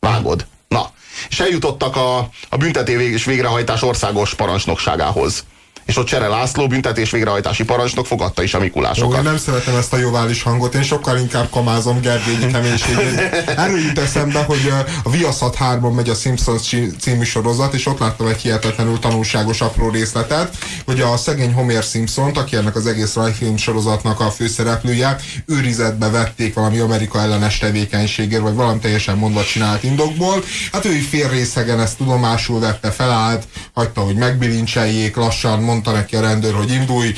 Vágod. 0.00 0.46
Na, 0.68 0.90
és 1.28 1.40
eljutottak 1.40 1.96
a, 1.96 2.18
a 2.48 2.56
büntetés 2.56 3.24
végrehajtás 3.24 3.82
országos 3.82 4.34
parancsnokságához. 4.34 5.44
És 5.84 5.96
ott 5.96 6.06
Csere 6.06 6.28
László 6.28 6.66
büntetés 6.66 7.10
végrehajtási 7.10 7.64
parancsnok 7.64 8.06
fogadta 8.06 8.42
is 8.42 8.54
a 8.54 8.58
Mikulásokat. 8.58 9.16
én 9.16 9.22
nem 9.22 9.38
szeretem 9.38 9.76
ezt 9.76 9.92
a 9.92 9.96
jovális 9.96 10.42
hangot, 10.42 10.74
én 10.74 10.82
sokkal 10.82 11.18
inkább 11.18 11.50
kamázom 11.50 12.00
Gergényi 12.00 12.52
keménységét. 12.52 13.18
Erről 13.56 13.78
jut 13.80 13.98
eszembe, 13.98 14.42
hogy 14.42 14.72
a 15.02 15.10
Viaszat 15.10 15.54
3 15.54 15.94
megy 15.94 16.08
a 16.08 16.14
Simpsons 16.14 16.62
cí- 16.62 17.00
című 17.00 17.24
sorozat, 17.24 17.74
és 17.74 17.86
ott 17.86 17.98
láttam 17.98 18.26
egy 18.26 18.40
hihetetlenül 18.40 18.98
tanulságos 18.98 19.60
apró 19.60 19.90
részletet, 19.90 20.56
hogy 20.84 21.00
a 21.00 21.16
szegény 21.16 21.52
Homer 21.52 21.82
Simpson, 21.82 22.30
aki 22.30 22.56
ennek 22.56 22.76
az 22.76 22.86
egész 22.86 23.14
rajfilm 23.14 23.56
sorozatnak 23.56 24.20
a 24.20 24.30
főszereplője, 24.30 25.16
őrizetbe 25.46 26.10
vették 26.10 26.54
valami 26.54 26.78
Amerika 26.78 27.20
ellenes 27.20 27.58
tevékenységért, 27.58 28.42
vagy 28.42 28.54
valami 28.54 28.78
teljesen 28.78 29.16
mondva 29.16 29.44
csinált 29.44 29.82
indokból. 29.82 30.44
Hát 30.72 30.84
ő 30.84 30.92
így 30.94 31.06
félrészegen 31.06 31.80
ezt 31.80 31.96
tudomásul 31.96 32.60
vette, 32.60 32.90
felállt, 32.90 33.44
hagyta, 33.74 34.00
hogy 34.00 34.14
megbilincseljék, 34.14 35.16
lassan 35.16 35.60
mondta 35.72 35.92
neki 35.92 36.16
a 36.16 36.20
rendőr, 36.20 36.54
hogy 36.54 36.70
indulj, 36.70 37.14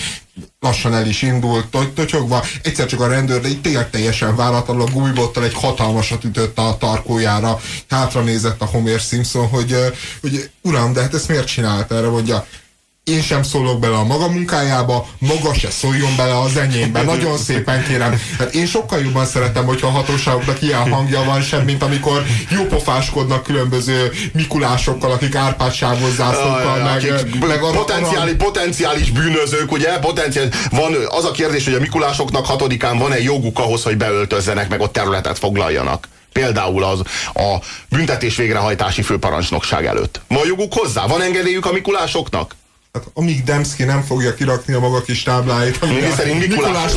lassan 0.60 0.94
el 0.94 1.06
is 1.06 1.22
indult, 1.22 1.66
to- 1.66 1.94
totyogva, 1.94 2.44
egyszer 2.62 2.86
csak 2.86 3.00
a 3.00 3.08
rendőr, 3.08 3.40
de 3.40 3.48
tényleg 3.62 3.90
teljesen 3.90 4.36
váratlanul 4.36 4.82
a 4.82 4.90
gújbottal 4.90 5.44
egy 5.44 5.54
hatalmasat 5.54 6.24
ütött 6.24 6.58
a 6.58 6.76
tarkójára, 6.78 7.60
hátra 7.88 8.20
nézett 8.20 8.60
a 8.60 8.64
Homer 8.64 9.00
Simpson, 9.00 9.48
hogy, 9.48 9.76
hogy 10.20 10.50
uram, 10.62 10.92
de 10.92 11.00
hát 11.00 11.14
ezt 11.14 11.28
miért 11.28 11.46
csinált? 11.46 11.92
Erre, 11.92 12.08
mondja, 12.08 12.46
én 13.04 13.22
sem 13.22 13.42
szólok 13.42 13.78
bele 13.78 13.96
a 13.96 14.04
maga 14.04 14.28
munkájába, 14.28 15.08
maga 15.18 15.54
se 15.54 15.70
szóljon 15.70 16.16
bele 16.16 16.38
az 16.38 16.56
enyémbe. 16.56 17.02
Nagyon 17.12 17.38
szépen 17.38 17.84
kérem. 17.84 18.20
Hát 18.38 18.54
én 18.54 18.66
sokkal 18.66 19.00
jobban 19.00 19.26
szeretem, 19.26 19.64
hogyha 19.64 19.86
a 19.86 19.90
hatóságoknak 19.90 20.62
ilyen 20.62 20.92
hangja 20.92 21.24
van 21.24 21.42
sem, 21.42 21.64
mint 21.64 21.82
amikor 21.82 22.24
jópofáskodnak 22.50 23.42
különböző 23.42 24.12
Mikulásokkal, 24.32 25.10
akik 25.10 25.34
árpádsávos 25.34 26.10
zászlókkal, 26.10 26.82
meg, 26.82 27.02
meg 27.40 27.62
arra- 27.62 27.76
potenciális, 27.76 28.34
potenciális 28.34 29.10
bűnözők, 29.10 29.72
ugye? 29.72 29.98
Potenciális, 29.98 30.54
van 30.70 30.94
az 31.08 31.24
a 31.24 31.30
kérdés, 31.30 31.64
hogy 31.64 31.74
a 31.74 31.80
Mikulásoknak 31.80 32.46
hatodikán 32.46 32.98
van-e 32.98 33.20
joguk 33.20 33.58
ahhoz, 33.58 33.82
hogy 33.82 33.96
beöltözzenek, 33.96 34.68
meg 34.68 34.80
ott 34.80 34.92
területet 34.92 35.38
foglaljanak. 35.38 36.08
Például 36.32 36.84
az 36.84 37.00
a 37.34 37.56
büntetés 37.88 38.36
végrehajtási 38.36 39.02
főparancsnokság 39.02 39.86
előtt. 39.86 40.20
Van 40.28 40.46
joguk 40.46 40.74
hozzá? 40.74 41.06
Van 41.06 41.22
engedélyük 41.22 41.66
a 41.66 41.72
Mikulásoknak? 41.72 42.54
Hát, 42.94 43.10
amíg 43.14 43.44
Demszki 43.44 43.84
nem 43.84 44.02
fogja 44.02 44.34
kirakni 44.34 44.74
a 44.74 44.80
maga 44.80 45.02
kis 45.02 45.22
tábláit, 45.22 45.78
ami 45.80 45.94
Mi 45.94 46.04
a 46.04 46.14
szerint 46.14 46.38
Mikulás, 46.38 46.92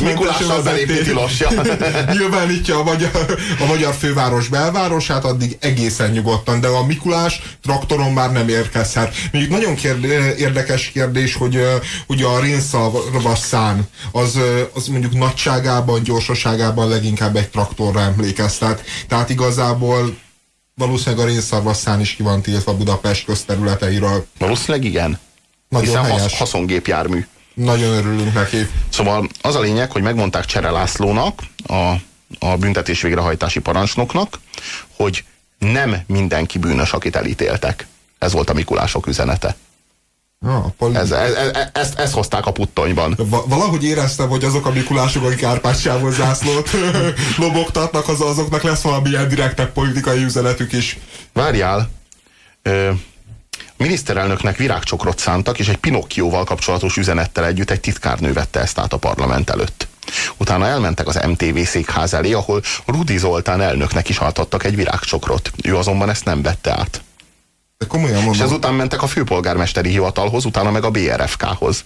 tilos. 1.04 1.40
Ja. 1.40 1.50
nyilvánítja 2.18 2.78
a 2.78 2.82
magyar, 2.82 3.38
a 3.60 3.64
magyar 3.66 3.94
főváros 3.94 4.48
belvárosát, 4.48 5.24
addig 5.24 5.56
egészen 5.60 6.10
nyugodtan, 6.10 6.60
de 6.60 6.66
a 6.66 6.86
Mikulás 6.86 7.42
traktoron 7.62 8.12
már 8.12 8.32
nem 8.32 8.48
érkezhet. 8.48 9.14
Még 9.32 9.48
nagyon 9.48 9.74
kérd, 9.74 10.04
érdekes 10.38 10.90
kérdés, 10.90 11.34
hogy, 11.34 11.66
hogy 12.06 12.22
a 12.22 12.40
rénszavasszán 12.40 13.88
az, 14.12 14.38
az 14.74 14.86
mondjuk 14.86 15.14
nagyságában, 15.14 16.02
gyorsaságában 16.02 16.88
leginkább 16.88 17.36
egy 17.36 17.48
traktorra 17.48 18.00
emlékeztet. 18.00 18.82
Tehát 19.08 19.30
igazából 19.30 20.16
valószínűleg 20.74 21.26
a 21.26 21.28
rénszarvasszán 21.28 22.00
is 22.00 22.14
ki 22.14 22.22
van 22.22 22.42
tiltva 22.42 22.76
Budapest 22.76 23.24
közterületeiről. 23.24 24.26
Valószínűleg 24.38 24.84
igen. 24.84 25.18
Nagyon 25.68 25.86
Hiszen 25.86 26.04
helyes. 26.04 26.20
hasz, 26.20 26.38
haszongépjármű. 26.38 27.26
Nagyon 27.54 27.92
örülünk 27.92 28.34
neki. 28.34 28.68
Szóval 28.88 29.28
az 29.40 29.54
a 29.54 29.60
lényeg, 29.60 29.90
hogy 29.90 30.02
megmondták 30.02 30.44
Csere 30.44 30.70
Lászlónak, 30.70 31.42
a, 31.66 31.94
a 32.38 32.56
büntetés 32.56 33.02
végrehajtási 33.02 33.60
parancsnoknak, 33.60 34.38
hogy 34.96 35.24
nem 35.58 35.96
mindenki 36.06 36.58
bűnös, 36.58 36.92
akit 36.92 37.16
elítéltek. 37.16 37.86
Ez 38.18 38.32
volt 38.32 38.50
a 38.50 38.52
Mikulások 38.52 39.06
üzenete. 39.06 39.56
Ja, 40.40 40.74
ez, 40.92 41.10
ez, 41.10 41.32
ez, 41.34 41.68
ezt, 41.72 41.98
ezt 41.98 42.12
hozták 42.12 42.46
a 42.46 42.52
puttonyban. 42.52 43.18
Valahogy 43.46 43.84
éreztem, 43.84 44.28
hogy 44.28 44.44
azok 44.44 44.66
a 44.66 44.70
Mikulások, 44.70 45.24
akik 45.24 45.42
Árpádsávos 45.42 46.14
zászlót 46.14 46.70
lobogtatnak, 47.36 48.08
az, 48.08 48.20
azoknak 48.20 48.62
lesz 48.62 48.80
valamilyen 48.80 49.28
direktebb 49.28 49.72
politikai 49.72 50.22
üzenetük 50.22 50.72
is. 50.72 50.98
Várjál, 51.32 51.90
ö, 52.62 52.90
miniszterelnöknek 53.78 54.56
virágcsokrot 54.56 55.18
szántak, 55.18 55.58
és 55.58 55.68
egy 55.68 55.76
Pinokkióval 55.76 56.44
kapcsolatos 56.44 56.96
üzenettel 56.96 57.46
együtt 57.46 57.70
egy 57.70 57.80
titkárnő 57.80 58.32
vette 58.32 58.60
ezt 58.60 58.78
át 58.78 58.92
a 58.92 58.96
parlament 58.96 59.50
előtt. 59.50 59.88
Utána 60.36 60.66
elmentek 60.66 61.06
az 61.06 61.20
MTV 61.26 61.58
székház 61.64 62.14
elé, 62.14 62.32
ahol 62.32 62.62
Rudi 62.86 63.18
Zoltán 63.18 63.60
elnöknek 63.60 64.08
is 64.08 64.18
adtak 64.18 64.64
egy 64.64 64.76
virágcsokrot. 64.76 65.50
Ő 65.62 65.76
azonban 65.76 66.10
ezt 66.10 66.24
nem 66.24 66.42
vette 66.42 66.70
át. 66.70 67.02
De 67.78 67.86
komolyan 67.86 68.14
mondom. 68.14 68.32
És 68.32 68.40
ezután 68.40 68.74
mentek 68.74 69.02
a 69.02 69.06
főpolgármesteri 69.06 69.90
hivatalhoz, 69.90 70.44
utána 70.44 70.70
meg 70.70 70.84
a 70.84 70.90
BRFK-hoz. 70.90 71.84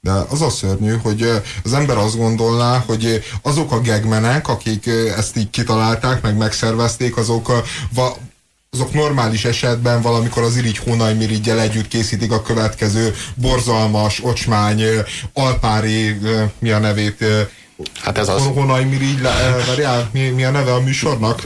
De 0.00 0.12
az 0.12 0.42
a 0.42 0.50
szörnyű, 0.50 0.96
hogy 1.02 1.42
az 1.64 1.72
ember 1.72 1.96
azt 1.96 2.16
gondolná, 2.16 2.82
hogy 2.86 3.24
azok 3.42 3.72
a 3.72 3.80
gegmenek, 3.80 4.48
akik 4.48 4.86
ezt 5.16 5.36
így 5.36 5.50
kitalálták, 5.50 6.22
meg 6.22 6.36
megszervezték, 6.36 7.16
azok 7.16 7.64
azok 8.74 8.92
normális 8.92 9.44
esetben 9.44 10.02
valamikor 10.02 10.42
az 10.42 10.56
irigy 10.56 10.78
hónajmirigyel 10.78 11.60
együtt 11.60 11.88
készítik 11.88 12.32
a 12.32 12.42
következő 12.42 13.14
borzalmas, 13.34 14.24
ocsmány, 14.24 14.82
alpári, 15.32 16.18
mi 16.58 16.70
a 16.70 16.78
nevét, 16.78 17.24
Hát 18.00 18.18
ez 18.18 18.28
az... 18.28 18.42
Hónaj 18.42 18.84
Mirigy, 18.84 19.22
várjál, 19.66 20.08
mi, 20.12 20.28
mi 20.28 20.44
a 20.44 20.50
neve 20.50 20.72
a 20.72 20.80
műsornak? 20.80 21.42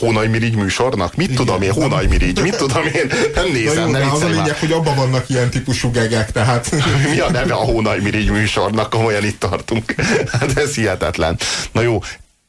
Hónaj 0.00 0.26
Mirigy 0.26 0.56
műsornak? 0.56 1.14
Mit 1.14 1.30
Igen. 1.30 1.44
tudom 1.44 1.62
én, 1.62 1.72
Hónaj 1.72 2.06
Mirigy? 2.06 2.40
Mit 2.40 2.56
tudom 2.56 2.84
én? 2.84 3.12
Nem 3.34 3.50
nézem, 3.52 3.86
jó, 3.86 3.90
nem 3.90 4.10
Az 4.10 4.22
a 4.22 4.28
lényeg, 4.28 4.58
hogy 4.58 4.72
abban 4.72 4.94
vannak 4.94 5.28
ilyen 5.28 5.50
típusú 5.50 5.90
gegek, 5.90 6.32
tehát... 6.32 6.70
Mi 7.12 7.18
a 7.18 7.30
neve 7.30 7.54
a 7.54 7.64
Hónaj 7.64 8.00
Mirigy 8.00 8.30
műsornak? 8.30 8.90
Komolyan 8.90 9.24
itt 9.24 9.38
tartunk. 9.40 9.94
Hát 10.30 10.58
ez 10.58 10.74
hihetetlen. 10.74 11.38
Na 11.72 11.80
jó, 11.80 12.02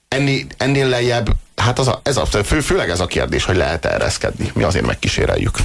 ennél, 0.08 0.46
ennél 0.58 0.88
lejjebb, 0.88 1.30
hát 1.60 1.80
az 1.80 1.88
a, 1.88 2.00
ez 2.04 2.18
a, 2.18 2.26
fő, 2.26 2.60
főleg 2.62 2.90
ez 2.90 3.00
a 3.00 3.06
kérdés, 3.06 3.46
hogy 3.46 3.56
lehet 3.56 3.86
-e 3.86 3.90
ereszkedni. 3.90 4.52
Mi 4.54 4.64
azért 4.64 4.86
megkíséreljük. 4.86 5.58